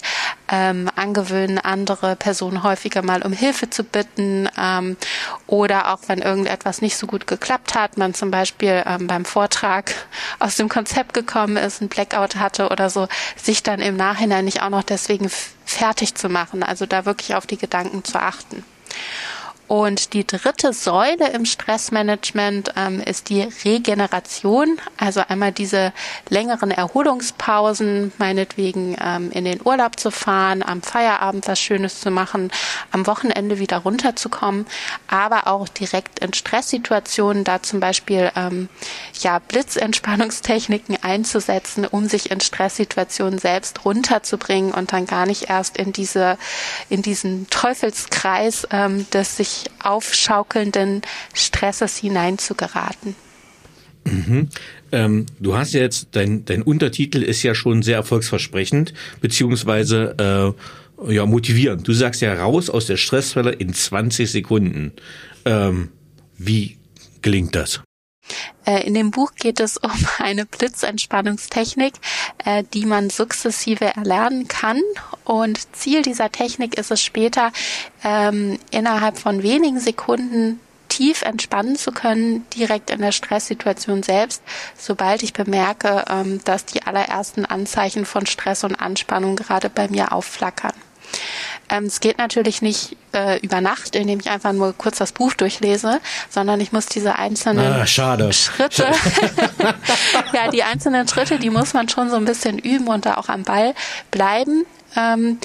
ähm, 0.50 0.90
angewöhnen, 0.96 1.60
andere 1.60 2.16
Personen 2.16 2.64
häufiger 2.64 3.02
mal 3.02 3.22
um 3.24 3.34
Hilfe 3.34 3.70
zu 3.70 3.84
bitten 3.84 4.50
ähm, 4.58 4.98
oder 5.48 5.94
auch 5.94 6.00
wenn 6.08 6.20
irgendetwas 6.20 6.82
nicht 6.82 6.98
so 6.98 7.08
gut 7.08 7.28
geklappt 7.28 7.76
hat, 7.76 7.98
man 7.98 8.14
zum 8.14 8.32
Beispiel 8.32 8.84
ähm, 8.86 9.08
beim 9.08 9.26
Vortrag 9.26 9.94
aus 10.40 10.56
dem 10.56 10.70
Konzept 10.70 11.14
gekommen 11.14 11.58
ist, 11.58 11.82
ein 11.82 11.90
Blackout 11.90 12.36
hatte 12.36 12.70
oder 12.70 12.90
so, 12.90 13.08
sich 13.36 13.64
dann 13.64 13.80
im 13.80 13.96
Nachhinein 13.96 14.46
nicht 14.46 14.62
auch 14.62 14.70
noch 14.70 14.84
deswegen 14.84 15.30
fertig 15.74 16.16
zu 16.16 16.30
machen. 16.30 16.64
Also 16.64 16.86
da 16.86 17.06
wirklich 17.06 17.36
auf 17.36 17.46
die 17.46 17.58
Gedanken 17.58 18.04
zu 18.04 18.20
achten. 18.20 18.64
Und 19.74 20.14
die 20.14 20.28
dritte 20.28 20.72
Säule 20.72 21.32
im 21.34 21.46
Stressmanagement 21.46 22.76
ähm, 22.76 23.00
ist 23.00 23.30
die 23.30 23.42
Regeneration, 23.66 24.78
also 24.98 25.24
einmal 25.28 25.52
diese 25.52 25.94
längeren 26.30 26.70
Erholungspausen, 26.70 28.12
meinetwegen 28.20 28.96
ähm, 29.04 29.32
in 29.32 29.46
den 29.46 29.62
Urlaub 29.66 30.00
zu 30.00 30.12
fahren, 30.12 30.62
am 30.62 30.84
Feierabend 30.84 31.48
was 31.48 31.60
Schönes 31.60 32.02
zu 32.02 32.12
machen, 32.12 32.52
am 32.92 33.08
Wochenende 33.08 33.58
wieder 33.58 33.78
runterzukommen, 33.80 34.68
aber 35.08 35.48
auch 35.48 35.68
direkt 35.68 36.20
in 36.20 36.34
Stresssituationen, 36.34 37.44
da 37.44 37.64
zum 37.64 37.80
Beispiel 37.80 38.32
ähm, 38.36 38.70
ja 39.22 39.40
Blitzentspannungstechniken 39.40 41.02
einzusetzen, 41.02 41.88
um 41.88 42.08
sich 42.08 42.30
in 42.30 42.42
Stresssituationen 42.42 43.40
selbst 43.40 43.84
runterzubringen 43.86 44.72
und 44.72 44.94
dann 44.94 45.08
gar 45.08 45.26
nicht 45.26 45.50
erst 45.50 45.78
in 45.78 45.94
diese 45.94 46.38
in 46.90 47.02
diesen 47.02 47.50
Teufelskreis 47.50 48.68
ähm, 48.70 49.10
des 49.10 49.36
sich 49.36 49.63
aufschaukelnden 49.82 51.02
Stresses 51.34 51.98
hineinzugeraten. 51.98 53.16
Mhm. 54.06 54.50
Ähm, 54.92 55.26
du 55.40 55.56
hast 55.56 55.74
jetzt, 55.74 56.10
dein, 56.12 56.46
dein 56.46 56.62
Untertitel 56.62 57.22
ist 57.24 57.44
ja 57.44 57.56
schon 57.56 57.82
sehr 57.84 57.98
erfolgsversprechend, 57.98 58.94
beziehungsweise 59.22 60.56
äh, 61.08 61.14
ja, 61.14 61.26
motivierend. 61.26 61.88
Du 61.88 61.94
sagst 61.94 62.22
ja 62.22 62.34
raus 62.34 62.70
aus 62.70 62.86
der 62.86 62.98
Stressfalle 62.98 63.52
in 63.52 63.74
20 63.74 64.30
Sekunden. 64.30 64.92
Ähm, 65.46 65.90
wie 66.38 66.78
gelingt 67.22 67.56
das? 67.56 67.82
Äh, 68.66 68.86
in 68.88 68.94
dem 68.94 69.12
Buch 69.12 69.34
geht 69.36 69.60
es 69.60 69.78
um 69.78 69.92
eine 70.20 70.46
Blitzentspannungstechnik, 70.46 71.94
äh, 72.46 72.64
die 72.74 72.86
man 72.86 73.10
sukzessive 73.10 73.96
erlernen 73.96 74.48
kann. 74.48 74.82
Und 75.24 75.76
Ziel 75.76 76.02
dieser 76.02 76.32
Technik 76.32 76.78
ist 76.78 76.92
es 76.92 77.02
später, 77.02 77.52
ähm, 78.04 78.60
innerhalb 78.72 79.18
von 79.18 79.44
wenigen 79.44 79.80
Sekunden 79.80 80.60
tief 80.90 81.24
entspannen 81.24 81.76
zu 81.76 81.92
können, 81.92 82.46
direkt 82.52 82.92
in 82.92 83.02
der 83.02 83.12
Stresssituation 83.12 84.04
selbst, 84.04 84.44
sobald 84.78 85.24
ich 85.24 85.34
bemerke, 85.34 86.06
ähm, 86.08 86.40
dass 86.44 86.66
die 86.66 86.84
allerersten 86.84 87.46
Anzeichen 87.46 88.06
von 88.06 88.28
Stress 88.28 88.64
und 88.64 88.76
Anspannung 88.76 89.36
gerade 89.36 89.70
bei 89.70 89.88
mir 89.88 90.12
aufflackern. 90.12 90.74
Ähm, 91.70 91.86
es 91.86 92.00
geht 92.00 92.18
natürlich 92.18 92.62
nicht 92.62 92.96
äh, 93.14 93.40
über 93.40 93.62
Nacht, 93.62 93.96
indem 93.96 94.20
ich 94.20 94.30
einfach 94.30 94.54
nur 94.54 94.74
kurz 94.74 94.98
das 94.98 95.12
Buch 95.12 95.34
durchlese, 95.34 96.00
sondern 96.30 96.60
ich 96.60 96.72
muss 96.72 96.86
diese 96.88 97.16
einzelnen 97.16 97.74
ah, 97.74 97.86
schade. 97.86 98.32
Schritte, 98.34 98.86
ja, 100.34 100.50
die 100.52 100.64
einzelnen 100.64 101.08
Schritte, 101.08 101.40
die 101.40 101.50
muss 101.50 101.74
man 101.74 101.90
schon 101.90 102.10
so 102.10 102.16
ein 102.16 102.26
bisschen 102.26 102.60
üben 102.60 102.88
und 102.88 103.06
da 103.06 103.16
auch 103.16 103.30
am 103.30 103.44
Ball 103.44 103.74
bleiben. 104.12 104.66
Ähm, 104.96 105.40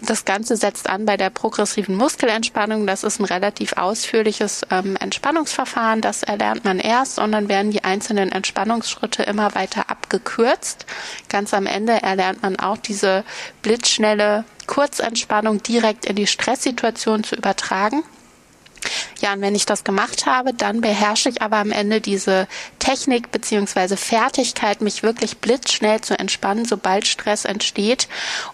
das 0.00 0.24
Ganze 0.24 0.56
setzt 0.56 0.88
an 0.88 1.06
bei 1.06 1.16
der 1.16 1.30
progressiven 1.30 1.96
Muskelentspannung. 1.96 2.86
Das 2.86 3.02
ist 3.02 3.18
ein 3.18 3.24
relativ 3.24 3.74
ausführliches 3.74 4.62
ähm, 4.70 4.96
Entspannungsverfahren. 4.96 6.02
Das 6.02 6.22
erlernt 6.22 6.64
man 6.64 6.78
erst 6.78 7.18
und 7.18 7.32
dann 7.32 7.48
werden 7.48 7.70
die 7.70 7.84
einzelnen 7.84 8.30
Entspannungsschritte 8.30 9.22
immer 9.22 9.54
weiter 9.54 9.88
abgekürzt. 9.88 10.86
Ganz 11.28 11.54
am 11.54 11.66
Ende 11.66 12.02
erlernt 12.02 12.42
man 12.42 12.58
auch 12.58 12.76
diese 12.76 13.24
blitzschnelle 13.62 14.44
Kurzentspannung 14.66 15.62
direkt 15.62 16.04
in 16.04 16.16
die 16.16 16.26
Stresssituation 16.26 17.24
zu 17.24 17.36
übertragen. 17.36 18.02
Ja, 19.20 19.32
und 19.32 19.40
wenn 19.40 19.54
ich 19.54 19.66
das 19.66 19.84
gemacht 19.84 20.26
habe, 20.26 20.52
dann 20.54 20.80
beherrsche 20.80 21.28
ich 21.28 21.42
aber 21.42 21.56
am 21.56 21.72
Ende 21.72 22.00
diese 22.00 22.46
Technik 22.78 23.30
beziehungsweise 23.30 23.96
Fertigkeit, 23.96 24.80
mich 24.80 25.02
wirklich 25.02 25.38
blitzschnell 25.38 26.00
zu 26.00 26.18
entspannen, 26.18 26.64
sobald 26.64 27.06
Stress 27.06 27.44
entsteht 27.44 28.08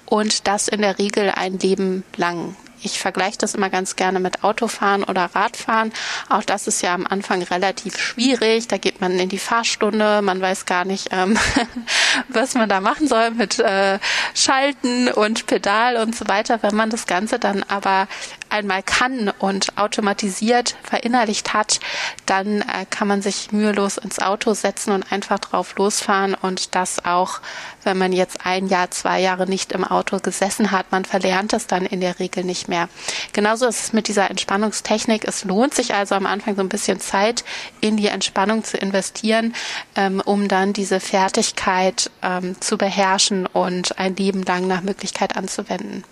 und 0.07 0.47
das 0.47 0.69
in 0.69 0.83
der 0.83 0.99
Regel 0.99 1.33
ein 1.35 1.59
Leben 1.59 2.05
lang. 2.17 2.57
Ich 2.85 2.99
vergleiche 2.99 3.39
das 3.39 3.55
immer 3.55 3.71
ganz 3.71 3.95
gerne 3.95 4.19
mit 4.19 4.43
Autofahren 4.43 5.05
oder 5.05 5.31
Radfahren. 5.35 5.93
Auch 6.29 6.43
das 6.43 6.67
ist 6.67 6.83
ja 6.83 6.95
am 6.95 7.07
Anfang 7.07 7.43
relativ 7.43 7.97
schwierig. 7.97 8.67
Da 8.67 8.77
geht 8.77 9.01
man 9.01 9.19
in 9.19 9.29
die 9.29 9.39
Fahrstunde, 9.39 10.21
man 10.21 10.41
weiß 10.41 10.67
gar 10.67 10.85
nicht, 10.85 11.09
ähm, 11.13 11.39
was 12.29 12.55
man 12.55 12.69
da 12.69 12.81
machen 12.81 13.07
soll 13.07 13.31
mit 13.31 13.61
äh, 13.61 14.01
Schalten 14.35 15.09
und 15.09 15.47
Pedal 15.47 15.97
und 15.97 16.17
so 16.17 16.27
weiter. 16.27 16.63
Wenn 16.63 16.75
man 16.75 16.91
das 16.91 17.07
Ganze 17.07 17.39
dann 17.39 17.63
aber 17.69 18.09
einmal 18.53 18.83
kann 18.83 19.33
und 19.39 19.79
automatisiert 19.79 20.77
verinnerlicht 20.83 21.55
hat, 21.55 21.81
dann 22.27 22.61
äh, 22.61 22.87
kann 22.91 23.09
man 23.09 23.23
sich 23.23 23.51
mühelos 23.51 23.97
ins 23.97 24.19
Auto 24.19 24.55
setzen 24.55 24.93
und 24.93 25.11
einfach 25.11 25.39
drauf 25.39 25.75
losfahren 25.77 26.35
und 26.35 26.75
das 26.75 27.05
auch, 27.05 27.41
wenn 27.83 27.99
man 27.99 28.13
jetzt 28.13 28.45
ein 28.45 28.67
Jahr, 28.69 28.91
zwei 28.91 29.21
Jahre 29.21 29.49
nicht 29.49 29.73
im 29.73 29.85
Auto 29.85 30.19
gesessen 30.19 30.71
hat, 30.71 30.93
man 30.93 31.05
verlernt 31.05 31.53
es 31.53 31.67
dann 31.67 31.87
in 31.87 32.01
der 32.01 32.19
Regel 32.19 32.45
nicht 32.45 32.69
mehr. 32.69 32.89
Genauso 33.33 33.67
ist 33.67 33.81
es 33.81 33.93
mit 33.93 34.09
dieser 34.09 34.31
Entspannungstechnik. 34.31 35.25
Es 35.27 35.45
lohnt 35.45 35.75
sich 35.75 35.95
also 35.95 36.15
am 36.15 36.27
Anfang 36.27 36.55
so 36.55 36.61
ein 36.61 36.69
bisschen 36.69 37.01
Zeit 37.01 37.45
in 37.81 37.97
die 37.97 38.09
Entspannung 38.09 38.65
zu 38.65 38.77
investieren, 38.77 39.55
ähm, 39.97 40.21
um 40.25 40.49
dann 40.49 40.73
diese 40.73 41.01
Fertigkeit 41.01 42.11
ähm, 42.23 42.61
zu 42.61 42.77
beherrschen 42.79 43.47
und 43.47 43.99
ein 43.99 44.17
Leben 44.17 44.43
lang 44.43 44.67
nach 44.67 44.83
Möglichkeit 44.83 45.37
anzuwenden. 45.37 46.05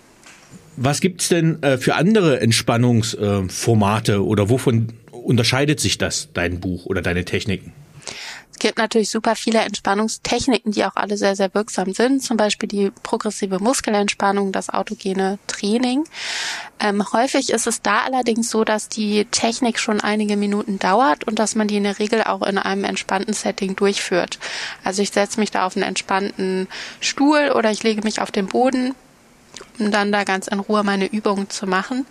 Was 0.77 1.01
gibt's 1.01 1.29
denn 1.29 1.61
äh, 1.63 1.77
für 1.77 1.95
andere 1.95 2.39
Entspannungsformate 2.39 4.13
äh, 4.13 4.17
oder 4.17 4.49
wovon 4.49 4.93
unterscheidet 5.11 5.79
sich 5.79 5.97
das, 5.97 6.29
dein 6.33 6.59
Buch 6.59 6.85
oder 6.85 7.01
deine 7.01 7.25
Techniken? 7.25 7.73
Es 8.51 8.59
gibt 8.59 8.77
natürlich 8.77 9.09
super 9.09 9.35
viele 9.35 9.59
Entspannungstechniken, 9.59 10.71
die 10.71 10.85
auch 10.85 10.95
alle 10.95 11.17
sehr, 11.17 11.35
sehr 11.35 11.53
wirksam 11.53 11.93
sind. 11.93 12.21
Zum 12.21 12.37
Beispiel 12.37 12.69
die 12.69 12.91
progressive 13.03 13.59
Muskelentspannung, 13.59 14.51
das 14.51 14.69
autogene 14.69 15.39
Training. 15.47 16.03
Ähm, 16.79 17.03
häufig 17.11 17.49
ist 17.49 17.65
es 17.65 17.81
da 17.81 18.01
allerdings 18.05 18.49
so, 18.51 18.63
dass 18.63 18.87
die 18.87 19.25
Technik 19.25 19.79
schon 19.79 19.99
einige 19.99 20.37
Minuten 20.37 20.79
dauert 20.79 21.23
und 21.23 21.39
dass 21.39 21.55
man 21.55 21.67
die 21.67 21.77
in 21.77 21.83
der 21.83 21.97
Regel 21.97 22.23
auch 22.23 22.43
in 22.43 22.57
einem 22.57 22.83
entspannten 22.83 23.33
Setting 23.33 23.75
durchführt. 23.75 24.37
Also 24.83 25.01
ich 25.01 25.11
setze 25.11 25.39
mich 25.39 25.51
da 25.51 25.65
auf 25.65 25.75
einen 25.75 25.83
entspannten 25.83 26.67
Stuhl 26.99 27.51
oder 27.55 27.71
ich 27.71 27.83
lege 27.83 28.01
mich 28.03 28.21
auf 28.21 28.31
den 28.31 28.47
Boden 28.47 28.93
um 29.81 29.91
dann 29.91 30.11
da 30.11 30.23
ganz 30.23 30.47
in 30.47 30.59
Ruhe 30.59 30.83
meine 30.83 31.07
Übungen 31.07 31.49
zu 31.49 31.65
machen. 31.65 32.05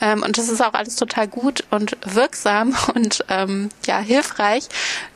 Ähm, 0.00 0.22
und 0.22 0.38
das 0.38 0.48
ist 0.48 0.60
auch 0.60 0.74
alles 0.74 0.96
total 0.96 1.28
gut 1.28 1.64
und 1.70 1.96
wirksam 2.04 2.76
und 2.94 3.24
ähm, 3.28 3.70
ja 3.86 3.98
hilfreich. 3.98 4.68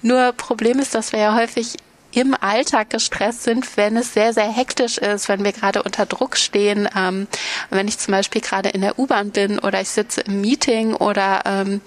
Nur 0.02 0.32
Problem 0.32 0.78
ist, 0.78 0.94
dass 0.94 1.12
wir 1.12 1.20
ja 1.20 1.34
häufig 1.36 1.76
im 2.16 2.34
Alltag 2.38 2.90
gestresst 2.90 3.44
sind, 3.44 3.76
wenn 3.76 3.96
es 3.96 4.14
sehr, 4.14 4.32
sehr 4.32 4.50
hektisch 4.50 4.98
ist, 4.98 5.28
wenn 5.28 5.44
wir 5.44 5.52
gerade 5.52 5.82
unter 5.82 6.06
Druck 6.06 6.36
stehen, 6.36 6.88
ähm, 6.96 7.26
wenn 7.70 7.88
ich 7.88 7.98
zum 7.98 8.12
Beispiel 8.12 8.40
gerade 8.40 8.68
in 8.68 8.80
der 8.80 8.98
U-Bahn 8.98 9.30
bin 9.30 9.58
oder 9.58 9.80
ich 9.80 9.88
sitze 9.88 10.20
im 10.22 10.40
Meeting 10.40 10.94
oder 10.94 11.42
ähm, 11.44 11.80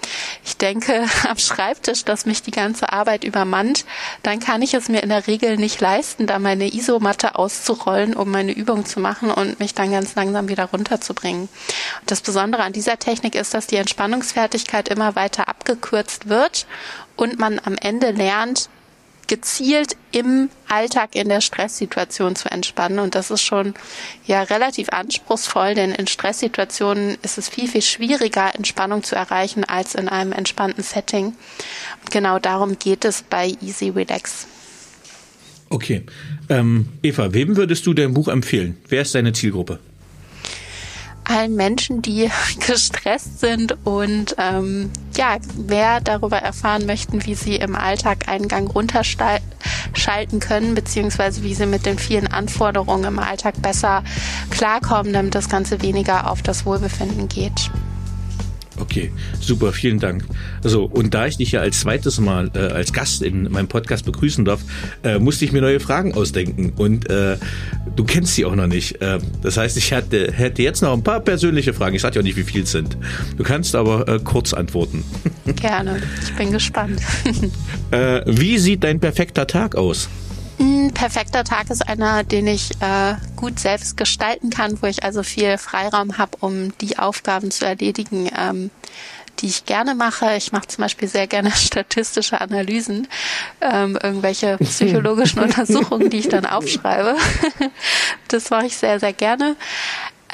ich 0.44 0.56
denke 0.56 1.04
am 1.28 1.38
Schreibtisch, 1.38 2.04
dass 2.04 2.26
mich 2.26 2.42
die 2.42 2.50
ganze 2.50 2.92
Arbeit 2.92 3.24
übermannt, 3.24 3.84
dann 4.22 4.40
kann 4.40 4.62
ich 4.62 4.74
es 4.74 4.88
mir 4.88 5.02
in 5.02 5.08
der 5.08 5.26
Regel 5.26 5.56
nicht 5.56 5.80
leisten, 5.80 6.26
da 6.26 6.38
meine 6.38 6.72
Isomatte 6.72 7.36
auszurollen, 7.36 8.14
um 8.14 8.30
meine 8.30 8.52
Übung 8.52 8.84
zu 8.84 9.00
machen 9.00 9.30
und 9.30 9.60
mich 9.60 9.74
dann 9.74 9.90
ganz 9.90 10.14
langsam 10.14 10.48
wieder 10.48 10.64
runterzubringen. 10.64 11.42
Und 12.00 12.10
das 12.10 12.20
Besondere 12.20 12.62
an 12.62 12.72
dieser 12.72 12.98
Technik 12.98 13.34
ist, 13.34 13.54
dass 13.54 13.66
die 13.66 13.76
Entspannungsfertigkeit 13.76 14.88
immer 14.88 15.16
weiter 15.16 15.48
abgekürzt 15.48 16.28
wird 16.28 16.66
und 17.16 17.38
man 17.38 17.60
am 17.64 17.76
Ende 17.76 18.10
lernt, 18.10 18.68
gezielt 19.28 19.96
im 20.10 20.50
Alltag 20.68 21.14
in 21.14 21.28
der 21.28 21.40
Stresssituation 21.40 22.34
zu 22.34 22.50
entspannen. 22.50 22.98
Und 22.98 23.14
das 23.14 23.30
ist 23.30 23.42
schon 23.42 23.74
ja 24.26 24.42
relativ 24.42 24.88
anspruchsvoll, 24.88 25.74
denn 25.74 25.92
in 25.92 26.06
Stresssituationen 26.06 27.16
ist 27.22 27.38
es 27.38 27.48
viel, 27.48 27.68
viel 27.68 27.82
schwieriger, 27.82 28.54
Entspannung 28.54 29.04
zu 29.04 29.14
erreichen 29.14 29.64
als 29.64 29.94
in 29.94 30.08
einem 30.08 30.32
entspannten 30.32 30.82
Setting. 30.82 31.26
Und 31.26 32.10
genau 32.10 32.38
darum 32.38 32.78
geht 32.78 33.04
es 33.04 33.22
bei 33.22 33.54
Easy 33.62 33.90
Relax. 33.90 34.46
Okay. 35.70 36.02
Ähm, 36.48 36.88
Eva, 37.02 37.32
wem 37.34 37.56
würdest 37.56 37.86
du 37.86 37.94
dein 37.94 38.14
Buch 38.14 38.28
empfehlen? 38.28 38.78
Wer 38.88 39.02
ist 39.02 39.14
deine 39.14 39.32
Zielgruppe? 39.34 39.78
Allen 41.28 41.54
Menschen, 41.54 42.02
die 42.02 42.30
gestresst 42.66 43.40
sind 43.40 43.76
und 43.84 44.34
ähm, 44.38 44.90
ja, 45.16 45.36
mehr 45.56 46.00
darüber 46.00 46.38
erfahren 46.38 46.86
möchten, 46.86 47.24
wie 47.26 47.34
sie 47.34 47.56
im 47.56 47.74
Alltag 47.74 48.28
einen 48.28 48.48
Gang 48.48 48.72
runterschalten 48.72 50.40
können, 50.40 50.74
beziehungsweise 50.74 51.42
wie 51.42 51.54
sie 51.54 51.66
mit 51.66 51.86
den 51.86 51.98
vielen 51.98 52.28
Anforderungen 52.28 53.04
im 53.04 53.18
Alltag 53.18 53.60
besser 53.60 54.02
klarkommen, 54.50 55.12
damit 55.12 55.34
das 55.34 55.48
Ganze 55.48 55.82
weniger 55.82 56.30
auf 56.30 56.42
das 56.42 56.64
Wohlbefinden 56.64 57.28
geht. 57.28 57.70
Okay, 58.90 59.12
super, 59.38 59.74
vielen 59.74 59.98
Dank. 59.98 60.24
So, 60.62 60.84
und 60.84 61.12
da 61.12 61.26
ich 61.26 61.36
dich 61.36 61.52
ja 61.52 61.60
als 61.60 61.80
zweites 61.80 62.20
Mal 62.20 62.50
äh, 62.54 62.60
als 62.60 62.90
Gast 62.94 63.20
in 63.20 63.42
meinem 63.50 63.68
Podcast 63.68 64.06
begrüßen 64.06 64.46
darf, 64.46 64.60
äh, 65.02 65.18
musste 65.18 65.44
ich 65.44 65.52
mir 65.52 65.60
neue 65.60 65.78
Fragen 65.78 66.14
ausdenken. 66.14 66.72
Und 66.74 67.10
äh, 67.10 67.36
du 67.96 68.04
kennst 68.04 68.34
sie 68.34 68.46
auch 68.46 68.54
noch 68.54 68.66
nicht. 68.66 69.02
Äh, 69.02 69.18
das 69.42 69.58
heißt, 69.58 69.76
ich 69.76 69.92
hatte, 69.92 70.32
hätte 70.32 70.62
jetzt 70.62 70.80
noch 70.80 70.94
ein 70.94 71.02
paar 71.02 71.20
persönliche 71.20 71.74
Fragen. 71.74 71.96
Ich 71.96 72.02
sage 72.02 72.14
ja 72.14 72.22
auch 72.22 72.24
nicht, 72.24 72.38
wie 72.38 72.44
viel 72.44 72.62
es 72.62 72.72
sind. 72.72 72.96
Du 73.36 73.44
kannst 73.44 73.74
aber 73.74 74.08
äh, 74.08 74.20
kurz 74.24 74.54
antworten. 74.54 75.04
Gerne, 75.56 76.00
ich 76.22 76.32
bin 76.32 76.50
gespannt. 76.50 76.98
äh, 77.90 78.22
wie 78.24 78.56
sieht 78.56 78.84
dein 78.84 79.00
perfekter 79.00 79.46
Tag 79.46 79.76
aus? 79.76 80.08
Ein 80.60 80.92
perfekter 80.92 81.44
Tag 81.44 81.70
ist 81.70 81.88
einer, 81.88 82.24
den 82.24 82.46
ich 82.48 82.70
äh, 82.80 83.14
gut 83.36 83.60
selbst 83.60 83.96
gestalten 83.96 84.50
kann, 84.50 84.80
wo 84.82 84.86
ich 84.86 85.04
also 85.04 85.22
viel 85.22 85.56
Freiraum 85.56 86.18
habe, 86.18 86.38
um 86.40 86.76
die 86.78 86.98
Aufgaben 86.98 87.50
zu 87.50 87.64
erledigen, 87.64 88.28
ähm, 88.36 88.70
die 89.38 89.46
ich 89.46 89.66
gerne 89.66 89.94
mache. 89.94 90.34
Ich 90.36 90.50
mache 90.50 90.66
zum 90.66 90.82
Beispiel 90.82 91.06
sehr 91.06 91.28
gerne 91.28 91.50
statistische 91.54 92.40
Analysen, 92.40 93.06
ähm, 93.60 93.98
irgendwelche 94.02 94.56
psychologischen 94.62 95.40
Untersuchungen, 95.40 96.10
die 96.10 96.18
ich 96.18 96.28
dann 96.28 96.46
aufschreibe. 96.46 97.16
das 98.28 98.50
mache 98.50 98.66
ich 98.66 98.76
sehr, 98.76 98.98
sehr 98.98 99.12
gerne. 99.12 99.54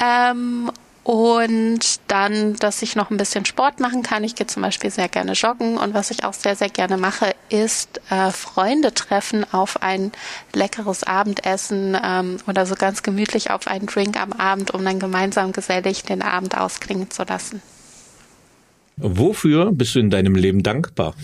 Ähm, 0.03 0.71
und 1.05 2.01
dann, 2.09 2.57
dass 2.57 2.83
ich 2.83 2.97
noch 2.97 3.11
ein 3.11 3.19
bisschen 3.19 3.45
Sport 3.45 3.79
machen 3.79 4.03
kann. 4.03 4.25
Ich 4.25 4.35
gehe 4.35 4.47
zum 4.47 4.63
Beispiel 4.63 4.91
sehr 4.91 5.09
gerne 5.09 5.33
joggen 5.33 5.77
und 5.77 5.95
was 5.95 6.11
ich 6.11 6.25
auch 6.25 6.33
sehr, 6.33 6.57
sehr 6.57 6.71
gerne 6.71 6.97
mache, 6.97 7.35
ist 7.51 8.01
äh, 8.11 8.31
Freunde 8.31 8.93
treffen 8.95 9.45
auf 9.53 9.83
ein 9.83 10.13
leckeres 10.55 11.05
Abendessen 11.05 11.97
ähm, 12.03 12.39
oder 12.47 12.65
so 12.65 12.75
ganz 12.75 13.03
gemütlich 13.03 13.51
auf 13.51 13.69
einen 13.69 13.87
Drink 13.87 14.21
am 14.21 14.33
Abend, 14.33 14.73
um 14.73 14.85
dann 14.85 14.99
gemeinsam 14.99 15.53
gesellig 15.53 16.05
den 16.05 16.23
Abend 16.23 16.57
ausklingen 16.57 17.11
zu 17.11 17.23
lassen. 17.25 17.63
Wofür 18.97 19.73
bist 19.73 19.95
du 19.95 19.99
in 19.99 20.09
deinem 20.09 20.35
Leben 20.35 20.63
dankbar? 20.63 21.15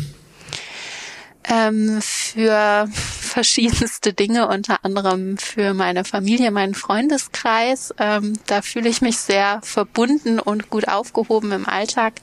ähm, 1.50 1.98
für 2.00 2.88
verschiedenste 3.30 4.12
Dinge, 4.12 4.48
unter 4.48 4.84
anderem 4.84 5.38
für 5.38 5.72
meine 5.72 6.04
Familie, 6.04 6.50
meinen 6.50 6.74
Freundeskreis. 6.74 7.94
Ähm, 7.98 8.38
da 8.46 8.60
fühle 8.60 8.88
ich 8.88 9.00
mich 9.00 9.18
sehr 9.18 9.60
verbunden 9.62 10.38
und 10.38 10.68
gut 10.68 10.88
aufgehoben 10.88 11.52
im 11.52 11.66
Alltag. 11.66 12.14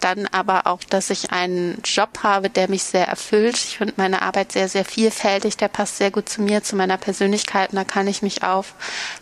Dann 0.00 0.26
aber 0.26 0.68
auch, 0.68 0.84
dass 0.84 1.10
ich 1.10 1.32
einen 1.32 1.82
Job 1.84 2.20
habe, 2.22 2.48
der 2.50 2.70
mich 2.70 2.84
sehr 2.84 3.08
erfüllt. 3.08 3.56
Ich 3.56 3.78
finde 3.78 3.94
meine 3.96 4.22
Arbeit 4.22 4.52
sehr, 4.52 4.68
sehr 4.68 4.84
vielfältig. 4.84 5.56
Der 5.56 5.66
passt 5.66 5.96
sehr 5.96 6.12
gut 6.12 6.28
zu 6.28 6.40
mir, 6.40 6.62
zu 6.62 6.76
meiner 6.76 6.98
Persönlichkeit. 6.98 7.70
Und 7.70 7.76
da 7.76 7.84
kann 7.84 8.06
ich 8.06 8.22
mich 8.22 8.44
auf 8.44 8.74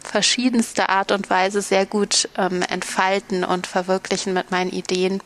verschiedenste 0.05 0.91
Art 0.91 1.13
und 1.13 1.31
Weise 1.31 1.63
sehr 1.63 1.87
gut 1.87 2.29
ähm, 2.37 2.61
entfalten 2.61 3.43
und 3.43 3.67
verwirklichen 3.67 4.35
mit 4.35 4.51
meinen 4.51 4.71
Ideen. 4.71 5.23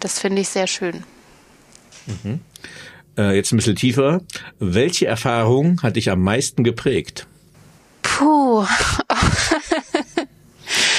Das 0.00 0.18
finde 0.18 0.40
ich 0.40 0.48
sehr 0.48 0.66
schön. 0.66 1.04
Mhm 2.06 2.40
äh, 3.18 3.34
jetzt 3.36 3.52
ein 3.52 3.56
bisschen 3.56 3.76
tiefer. 3.76 4.20
Welche 4.58 5.06
Erfahrung 5.06 5.82
hat 5.82 5.96
dich 5.96 6.10
am 6.10 6.20
meisten 6.22 6.64
geprägt? 6.64 7.26
Puh. 8.02 8.66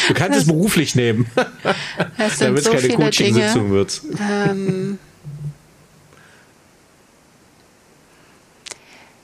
Du 0.08 0.13
kannst 0.13 0.39
es 0.39 0.45
beruflich 0.47 0.95
nehmen. 0.95 1.30
Das 2.17 2.38
sind 2.38 2.58
so 2.60 2.71
keine. 2.71 2.89
Coaching-Sitzung 2.89 3.71
wird. 3.71 4.01
Ähm, 4.19 4.99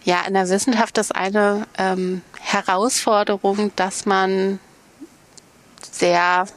ja, 0.04 0.22
in 0.28 0.34
der 0.34 0.50
Wissenschaft 0.50 0.98
ist 0.98 1.16
eine 1.16 1.68
ähm, 1.78 2.22
Herausforderung, 2.40 3.72
dass 3.76 4.06
man 4.06 4.60
sehr 5.92 6.48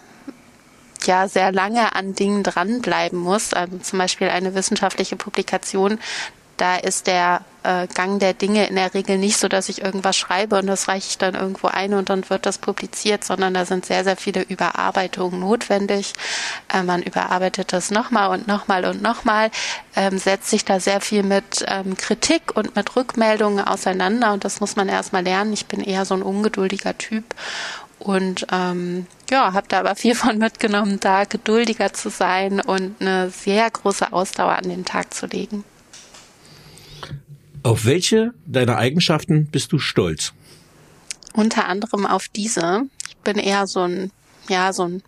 ja 1.06 1.28
sehr 1.28 1.52
lange 1.52 1.94
an 1.94 2.14
Dingen 2.14 2.42
dranbleiben 2.42 3.18
muss. 3.18 3.52
Also 3.54 3.78
zum 3.78 3.98
Beispiel 3.98 4.28
eine 4.28 4.54
wissenschaftliche 4.54 5.16
Publikation 5.16 5.98
da 6.56 6.76
ist 6.76 7.06
der 7.06 7.42
äh, 7.62 7.86
Gang 7.88 8.20
der 8.20 8.34
Dinge 8.34 8.66
in 8.66 8.76
der 8.76 8.94
Regel 8.94 9.18
nicht 9.18 9.38
so, 9.38 9.48
dass 9.48 9.68
ich 9.68 9.82
irgendwas 9.82 10.16
schreibe 10.16 10.58
und 10.58 10.66
das 10.66 10.88
reiche 10.88 11.08
ich 11.08 11.18
dann 11.18 11.34
irgendwo 11.34 11.68
ein 11.68 11.94
und 11.94 12.10
dann 12.10 12.28
wird 12.30 12.46
das 12.46 12.58
publiziert, 12.58 13.24
sondern 13.24 13.54
da 13.54 13.64
sind 13.64 13.86
sehr, 13.86 14.04
sehr 14.04 14.16
viele 14.16 14.42
Überarbeitungen 14.42 15.40
notwendig. 15.40 16.12
Äh, 16.72 16.82
man 16.82 17.02
überarbeitet 17.02 17.72
das 17.72 17.90
nochmal 17.90 18.30
und 18.30 18.46
nochmal 18.46 18.84
und 18.84 19.02
nochmal, 19.02 19.50
ähm, 19.96 20.18
setzt 20.18 20.50
sich 20.50 20.64
da 20.64 20.78
sehr 20.78 21.00
viel 21.00 21.22
mit 21.22 21.64
ähm, 21.66 21.96
Kritik 21.96 22.54
und 22.54 22.76
mit 22.76 22.94
Rückmeldungen 22.94 23.64
auseinander 23.64 24.32
und 24.32 24.44
das 24.44 24.60
muss 24.60 24.76
man 24.76 24.88
erstmal 24.88 25.24
lernen. 25.24 25.52
Ich 25.52 25.66
bin 25.66 25.80
eher 25.80 26.04
so 26.04 26.14
ein 26.14 26.22
ungeduldiger 26.22 26.96
Typ 26.98 27.24
und 28.04 28.46
ähm, 28.52 29.06
ja, 29.30 29.52
habe 29.54 29.66
da 29.68 29.80
aber 29.80 29.96
viel 29.96 30.14
von 30.14 30.38
mitgenommen, 30.38 31.00
da 31.00 31.24
geduldiger 31.24 31.92
zu 31.92 32.10
sein 32.10 32.60
und 32.60 33.00
eine 33.00 33.30
sehr 33.30 33.68
große 33.70 34.12
Ausdauer 34.12 34.52
an 34.52 34.68
den 34.68 34.84
Tag 34.84 35.12
zu 35.12 35.26
legen. 35.26 35.64
Auf 37.62 37.86
welche 37.86 38.34
deiner 38.44 38.76
Eigenschaften 38.76 39.46
bist 39.46 39.72
du 39.72 39.78
stolz? 39.78 40.34
Unter 41.32 41.66
anderem 41.66 42.04
auf 42.04 42.28
diese. 42.28 42.82
Ich 43.08 43.16
bin 43.16 43.38
eher 43.38 43.66
so 43.66 43.80
ein, 43.80 44.12
ja, 44.48 44.72
so 44.74 44.84
ein 44.84 45.02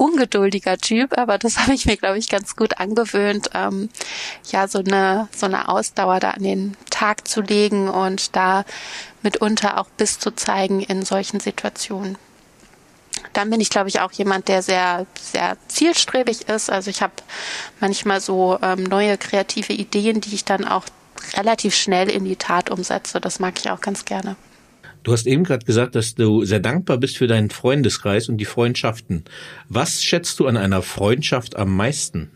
ungeduldiger 0.00 0.78
Typ, 0.78 1.16
aber 1.18 1.38
das 1.38 1.58
habe 1.60 1.74
ich 1.74 1.86
mir, 1.86 1.96
glaube 1.96 2.18
ich, 2.18 2.28
ganz 2.28 2.56
gut 2.56 2.78
angewöhnt, 2.80 3.50
ähm, 3.54 3.90
ja, 4.50 4.66
so 4.66 4.78
eine, 4.78 5.28
so 5.36 5.46
eine 5.46 5.68
Ausdauer 5.68 6.20
da 6.20 6.30
an 6.30 6.42
den 6.42 6.76
Tag 6.88 7.28
zu 7.28 7.42
legen 7.42 7.88
und 7.88 8.34
da 8.34 8.64
mitunter 9.22 9.78
auch 9.78 9.86
Biss 9.96 10.18
zu 10.18 10.34
zeigen 10.34 10.80
in 10.80 11.04
solchen 11.04 11.40
Situationen. 11.40 12.16
Dann 13.34 13.50
bin 13.50 13.60
ich, 13.60 13.68
glaube 13.68 13.90
ich, 13.90 14.00
auch 14.00 14.12
jemand, 14.12 14.48
der 14.48 14.62
sehr, 14.62 15.06
sehr 15.20 15.58
zielstrebig 15.68 16.48
ist. 16.48 16.70
Also 16.70 16.88
ich 16.88 17.02
habe 17.02 17.12
manchmal 17.78 18.20
so 18.20 18.58
ähm, 18.62 18.84
neue 18.84 19.18
kreative 19.18 19.74
Ideen, 19.74 20.22
die 20.22 20.34
ich 20.34 20.44
dann 20.44 20.66
auch 20.66 20.84
relativ 21.34 21.74
schnell 21.74 22.10
in 22.10 22.24
die 22.24 22.36
Tat 22.36 22.70
umsetze. 22.70 23.20
Das 23.20 23.38
mag 23.38 23.58
ich 23.58 23.70
auch 23.70 23.82
ganz 23.82 24.06
gerne. 24.06 24.36
Du 25.02 25.12
hast 25.12 25.26
eben 25.26 25.44
gerade 25.44 25.64
gesagt, 25.64 25.94
dass 25.94 26.14
du 26.14 26.44
sehr 26.44 26.60
dankbar 26.60 26.98
bist 26.98 27.16
für 27.16 27.26
deinen 27.26 27.50
Freundeskreis 27.50 28.28
und 28.28 28.36
die 28.36 28.44
Freundschaften. 28.44 29.24
Was 29.68 30.02
schätzt 30.02 30.38
du 30.40 30.46
an 30.46 30.56
einer 30.56 30.82
Freundschaft 30.82 31.56
am 31.56 31.74
meisten? 31.74 32.30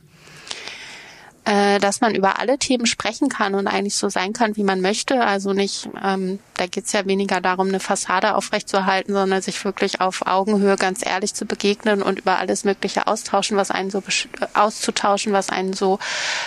äh, 1.45 1.79
dass 1.79 2.01
man 2.01 2.15
über 2.15 2.39
alle 2.39 2.59
Themen 2.59 2.87
sprechen 2.87 3.29
kann 3.29 3.55
und 3.55 3.67
eigentlich 3.67 3.97
so 3.97 4.09
sein 4.09 4.33
kann, 4.33 4.57
wie 4.57 4.65
man 4.65 4.81
möchte. 4.81 5.21
Also 5.21 5.53
nicht, 5.53 5.89
ähm, 6.03 6.39
da 6.55 6.67
geht's 6.67 6.93
ja 6.93 7.07
weniger 7.07 7.41
darum, 7.41 7.69
eine 7.69 7.81
Fassade 7.81 8.35
aufrechtzuerhalten, 8.35 9.13
sondern 9.13 9.43
sich 9.43 9.63
wirklich 9.65 10.01
auf 10.01 10.27
Augenhöhe 10.27 10.77
ganz 10.77 11.05
ehrlich 11.05 11.35
zu 11.35 11.45
begegnen 11.45 12.03
und 12.03 12.21
über 12.21 12.39
alles 12.39 12.65
Mögliche 12.65 13.07
austauschen, 13.07 13.57
was 13.57 13.71
einen 13.71 13.91
so 13.91 14.03
auszutauschen, 14.55 15.33
was 15.33 15.51
einen 15.51 15.75
so 15.75 15.99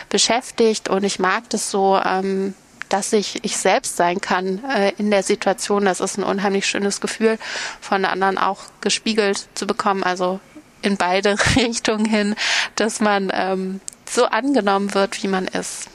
beschäftigt. 0.10 0.90
Und 0.90 1.04
ich 1.04 1.20
mag 1.20 1.50
das 1.50 1.70
so. 1.70 2.00
Ähm, 2.04 2.56
dass 2.90 3.14
ich 3.14 3.44
ich 3.44 3.58
selbst 3.58 3.98
sein 3.98 4.22
kann 4.22 4.64
äh, 4.66 4.94
in 4.98 5.12
der 5.12 5.24
Situation. 5.24 5.86
Das 5.86 6.00
ist 6.00 6.18
ein 6.18 6.24
unheimlich 6.24 6.66
schönes 6.66 7.02
Gefühl, 7.02 7.38
von 7.82 8.06
anderen 8.06 8.38
auch 8.38 8.60
gespiegelt 8.82 9.48
zu 9.54 9.68
bekommen. 9.68 10.04
Also 10.04 10.40
in 10.82 10.98
beide 10.98 11.36
Richtungen 11.56 12.06
hin, 12.06 12.36
dass 12.76 13.00
man 13.00 13.32
ähm, 13.34 13.82
so 14.10 14.26
angenommen 14.26 14.94
wird, 14.94 15.22
wie 15.24 15.28
man 15.28 15.48
ist. 15.48 15.90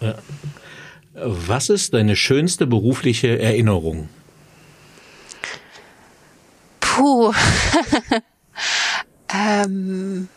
Ja. 0.00 0.14
Was 1.14 1.68
ist 1.68 1.94
deine 1.94 2.14
schönste 2.14 2.66
berufliche 2.66 3.40
Erinnerung? 3.40 4.08
Puh. 6.78 7.32
ähm, 9.34 10.28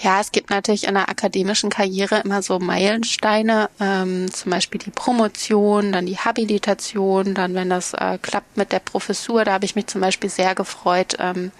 ja, 0.00 0.20
es 0.20 0.30
gibt 0.30 0.50
natürlich 0.50 0.86
in 0.86 0.94
der 0.94 1.08
akademischen 1.08 1.70
Karriere 1.70 2.20
immer 2.24 2.40
so 2.42 2.58
Meilensteine, 2.58 3.68
ähm, 3.80 4.32
zum 4.32 4.50
Beispiel 4.50 4.80
die 4.80 4.90
Promotion, 4.90 5.92
dann 5.92 6.06
die 6.06 6.18
Habilitation, 6.18 7.34
dann 7.34 7.54
wenn 7.54 7.68
das 7.68 7.94
äh, 7.94 8.18
klappt 8.20 8.56
mit 8.56 8.70
der 8.70 8.78
Professur, 8.78 9.44
da 9.44 9.54
habe 9.54 9.64
ich 9.64 9.74
mich 9.74 9.88
zum 9.88 10.00
Beispiel 10.00 10.30
sehr 10.30 10.54
gefreut, 10.54 11.16
ähm, 11.18 11.50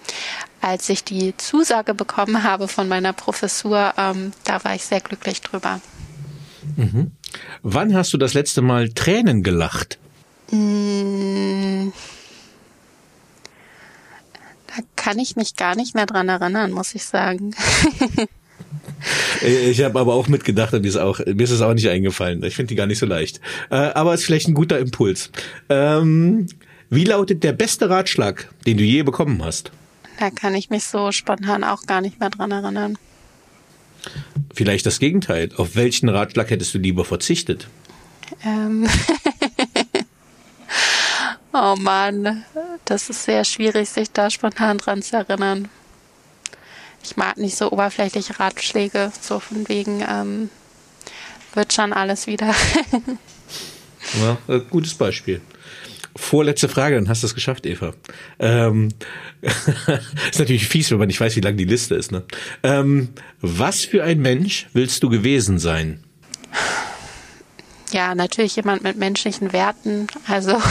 als 0.61 0.87
ich 0.89 1.03
die 1.03 1.35
Zusage 1.35 1.93
bekommen 1.93 2.43
habe 2.43 2.67
von 2.67 2.87
meiner 2.87 3.13
Professur, 3.13 3.93
ähm, 3.97 4.31
da 4.45 4.63
war 4.63 4.75
ich 4.75 4.85
sehr 4.85 5.01
glücklich 5.01 5.41
drüber. 5.41 5.81
Mhm. 6.77 7.11
Wann 7.61 7.95
hast 7.95 8.13
du 8.13 8.17
das 8.17 8.33
letzte 8.33 8.61
Mal 8.61 8.89
Tränen 8.89 9.43
gelacht? 9.43 9.99
Mmh. 10.51 11.91
Da 14.67 14.83
kann 15.09 15.17
ich 15.17 15.35
mich 15.35 15.55
gar 15.55 15.75
nicht 15.75 15.95
mehr 15.95 16.05
dran 16.05 16.29
erinnern, 16.29 16.71
muss 16.71 16.93
ich 16.93 17.03
sagen. 17.03 17.55
Ich 19.41 19.81
habe 19.81 19.97
aber 19.97 20.13
auch 20.13 20.27
mitgedacht 20.27 20.73
und 20.73 20.81
mir 20.81 20.89
ist, 20.89 20.97
auch, 20.97 21.19
mir 21.19 21.43
ist 21.43 21.51
es 21.51 21.61
auch 21.61 21.73
nicht 21.73 21.87
eingefallen. 21.87 22.43
Ich 22.43 22.57
finde 22.57 22.67
die 22.67 22.75
gar 22.75 22.85
nicht 22.85 22.99
so 22.99 23.05
leicht. 23.05 23.39
Äh, 23.69 23.75
aber 23.75 24.13
es 24.13 24.19
ist 24.19 24.25
vielleicht 24.25 24.49
ein 24.49 24.53
guter 24.53 24.77
Impuls. 24.77 25.31
Ähm, 25.69 26.47
wie 26.89 27.05
lautet 27.05 27.45
der 27.45 27.53
beste 27.53 27.89
Ratschlag, 27.89 28.49
den 28.65 28.75
du 28.75 28.83
je 28.83 29.03
bekommen 29.03 29.41
hast? 29.41 29.71
Da 30.19 30.29
kann 30.31 30.53
ich 30.53 30.69
mich 30.69 30.83
so 30.83 31.13
spontan 31.13 31.63
auch 31.63 31.85
gar 31.85 32.01
nicht 32.01 32.19
mehr 32.19 32.29
dran 32.29 32.51
erinnern. 32.51 32.97
Vielleicht 34.53 34.85
das 34.85 34.99
Gegenteil. 34.99 35.49
Auf 35.55 35.77
welchen 35.77 36.09
Ratschlag 36.09 36.49
hättest 36.49 36.73
du 36.73 36.79
lieber 36.79 37.05
verzichtet? 37.05 37.69
Ähm 38.43 38.85
Oh 41.51 41.75
Mann, 41.77 42.43
das 42.89 43.09
ist 43.09 43.23
sehr 43.23 43.43
schwierig, 43.43 43.89
sich 43.89 44.11
da 44.11 44.29
spontan 44.29 44.79
dran 44.79 45.01
zu 45.01 45.17
erinnern. 45.17 45.67
Ich 47.03 47.17
mag 47.17 47.37
nicht 47.37 47.55
so 47.55 47.71
oberflächliche 47.71 48.39
Ratschläge, 48.39 49.11
so 49.21 49.39
von 49.39 49.69
wegen, 49.69 50.03
ähm, 50.07 50.49
wird 51.53 51.71
schon 51.73 51.93
alles 51.93 52.27
wieder. 52.27 52.53
ja, 54.21 54.37
äh, 54.47 54.59
gutes 54.69 54.95
Beispiel. 54.95 55.41
Vorletzte 56.15 56.67
Frage, 56.67 56.95
dann 56.95 57.07
hast 57.07 57.23
du 57.23 57.27
es 57.27 57.35
geschafft, 57.35 57.65
Eva. 57.65 57.93
Ähm, 58.39 58.89
ist 59.41 60.39
natürlich 60.39 60.67
fies, 60.67 60.91
wenn 60.91 60.97
man 60.97 61.07
nicht 61.07 61.21
weiß, 61.21 61.35
wie 61.35 61.41
lang 61.41 61.55
die 61.55 61.65
Liste 61.65 61.95
ist. 61.95 62.11
Ne? 62.11 62.23
Ähm, 62.63 63.09
was 63.39 63.85
für 63.85 64.03
ein 64.03 64.19
Mensch 64.19 64.67
willst 64.73 65.03
du 65.03 65.09
gewesen 65.09 65.59
sein? 65.59 66.03
Ja, 67.91 68.15
natürlich 68.15 68.55
jemand 68.55 68.83
mit 68.83 68.97
menschlichen 68.97 69.53
Werten, 69.53 70.07
also 70.27 70.61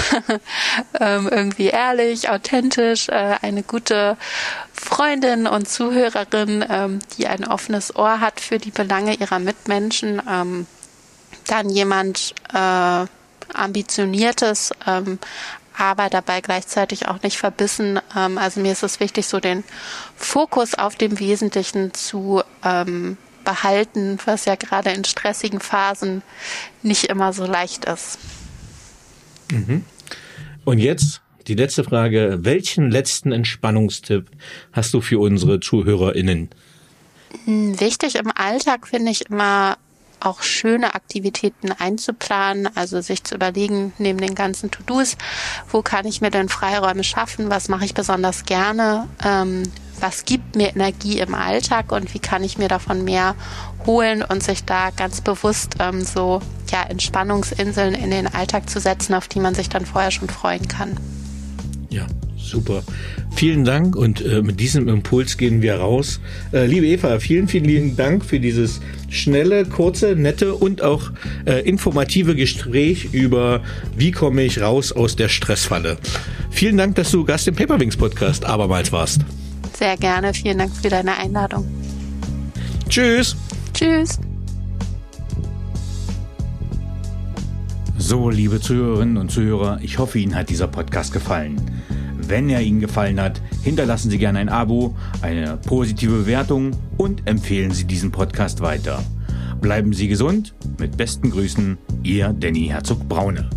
ähm, 1.00 1.28
irgendwie 1.30 1.66
ehrlich, 1.66 2.30
authentisch, 2.30 3.08
äh, 3.08 3.36
eine 3.42 3.62
gute 3.62 4.16
Freundin 4.72 5.46
und 5.46 5.68
Zuhörerin, 5.68 6.64
ähm, 6.68 7.00
die 7.16 7.26
ein 7.26 7.46
offenes 7.46 7.94
Ohr 7.96 8.20
hat 8.20 8.40
für 8.40 8.58
die 8.58 8.70
Belange 8.70 9.14
ihrer 9.14 9.38
Mitmenschen. 9.38 10.22
Ähm, 10.28 10.66
dann 11.46 11.70
jemand 11.70 12.34
äh, 12.52 13.06
ambitioniertes, 13.54 14.72
aber 15.78 16.10
dabei 16.10 16.42
gleichzeitig 16.42 17.08
auch 17.08 17.22
nicht 17.22 17.38
verbissen. 17.38 17.98
Also 18.14 18.60
mir 18.60 18.72
ist 18.72 18.82
es 18.82 19.00
wichtig, 19.00 19.26
so 19.26 19.40
den 19.40 19.64
Fokus 20.14 20.74
auf 20.74 20.96
dem 20.96 21.18
Wesentlichen 21.18 21.94
zu 21.94 22.42
ähm, 22.62 23.16
behalten, 23.48 24.18
was 24.26 24.44
ja 24.44 24.56
gerade 24.56 24.90
in 24.90 25.04
stressigen 25.04 25.60
Phasen 25.60 26.22
nicht 26.82 27.04
immer 27.04 27.32
so 27.32 27.46
leicht 27.46 27.86
ist. 27.86 28.18
Mhm. 29.50 29.84
Und 30.64 30.78
jetzt 30.78 31.22
die 31.46 31.54
letzte 31.54 31.82
Frage. 31.82 32.40
Welchen 32.42 32.90
letzten 32.90 33.32
Entspannungstipp 33.32 34.30
hast 34.72 34.92
du 34.92 35.00
für 35.00 35.18
unsere 35.18 35.60
ZuhörerInnen? 35.60 36.50
Hm, 37.46 37.80
wichtig 37.80 38.16
im 38.16 38.30
Alltag 38.34 38.86
finde 38.86 39.10
ich 39.10 39.30
immer 39.30 39.78
auch 40.20 40.42
schöne 40.42 40.94
Aktivitäten 40.94 41.72
einzuplanen, 41.72 42.68
also 42.76 43.00
sich 43.00 43.24
zu 43.24 43.36
überlegen, 43.36 43.92
neben 43.98 44.18
den 44.18 44.34
ganzen 44.34 44.70
To-Dos, 44.70 45.16
wo 45.70 45.80
kann 45.80 46.06
ich 46.06 46.20
mir 46.20 46.30
denn 46.30 46.48
Freiräume 46.48 47.04
schaffen, 47.04 47.50
was 47.50 47.68
mache 47.68 47.84
ich 47.84 47.94
besonders 47.94 48.44
gerne, 48.44 49.08
ähm, 49.24 49.62
was 50.00 50.24
gibt 50.24 50.56
mir 50.56 50.74
Energie 50.74 51.18
im 51.18 51.34
Alltag 51.34 51.92
und 51.92 52.12
wie 52.14 52.18
kann 52.18 52.44
ich 52.44 52.58
mir 52.58 52.68
davon 52.68 53.04
mehr 53.04 53.34
holen 53.86 54.22
und 54.22 54.42
sich 54.42 54.64
da 54.64 54.90
ganz 54.90 55.20
bewusst 55.20 55.76
ähm, 55.80 56.02
so 56.02 56.40
ja, 56.70 56.82
Entspannungsinseln 56.82 57.94
in 57.94 58.10
den 58.10 58.26
Alltag 58.26 58.68
zu 58.68 58.80
setzen, 58.80 59.14
auf 59.14 59.28
die 59.28 59.40
man 59.40 59.54
sich 59.54 59.68
dann 59.68 59.86
vorher 59.86 60.10
schon 60.10 60.28
freuen 60.28 60.68
kann. 60.68 60.96
Ja, 61.90 62.06
super. 62.36 62.82
Vielen 63.34 63.64
Dank 63.64 63.96
und 63.96 64.20
äh, 64.20 64.42
mit 64.42 64.60
diesem 64.60 64.88
Impuls 64.88 65.36
gehen 65.36 65.62
wir 65.62 65.76
raus. 65.76 66.20
Äh, 66.52 66.66
liebe 66.66 66.86
Eva, 66.86 67.18
vielen, 67.20 67.48
vielen 67.48 67.64
lieben 67.64 67.96
Dank 67.96 68.24
für 68.24 68.40
dieses 68.40 68.80
schnelle, 69.08 69.64
kurze, 69.64 70.16
nette 70.16 70.54
und 70.54 70.82
auch 70.82 71.10
äh, 71.46 71.66
informative 71.66 72.34
Gespräch 72.34 73.08
über, 73.12 73.62
wie 73.96 74.12
komme 74.12 74.42
ich 74.42 74.60
raus 74.60 74.92
aus 74.92 75.16
der 75.16 75.28
Stressfalle. 75.28 75.98
Vielen 76.50 76.76
Dank, 76.76 76.96
dass 76.96 77.10
du 77.10 77.24
Gast 77.24 77.48
im 77.48 77.54
Paperwings 77.54 77.96
Podcast 77.96 78.44
abermals 78.44 78.92
warst. 78.92 79.20
Sehr 79.78 79.96
gerne. 79.96 80.34
Vielen 80.34 80.58
Dank 80.58 80.74
für 80.74 80.88
deine 80.88 81.16
Einladung. 81.16 81.64
Tschüss. 82.88 83.36
Tschüss. 83.72 84.18
So, 87.96 88.28
liebe 88.28 88.60
Zuhörerinnen 88.60 89.18
und 89.18 89.30
Zuhörer, 89.30 89.78
ich 89.80 89.98
hoffe, 89.98 90.18
Ihnen 90.18 90.34
hat 90.34 90.48
dieser 90.50 90.66
Podcast 90.66 91.12
gefallen. 91.12 91.60
Wenn 92.16 92.48
er 92.48 92.60
Ihnen 92.60 92.80
gefallen 92.80 93.20
hat, 93.20 93.40
hinterlassen 93.62 94.10
Sie 94.10 94.18
gerne 94.18 94.40
ein 94.40 94.48
Abo, 94.48 94.96
eine 95.22 95.58
positive 95.58 96.12
Bewertung 96.12 96.72
und 96.96 97.28
empfehlen 97.28 97.70
Sie 97.70 97.84
diesen 97.84 98.10
Podcast 98.10 98.60
weiter. 98.60 99.04
Bleiben 99.60 99.92
Sie 99.92 100.08
gesund. 100.08 100.54
Mit 100.80 100.96
besten 100.96 101.30
Grüßen, 101.30 101.78
Ihr 102.02 102.32
Danny 102.32 102.66
Herzog 102.66 103.08
Braune. 103.08 103.48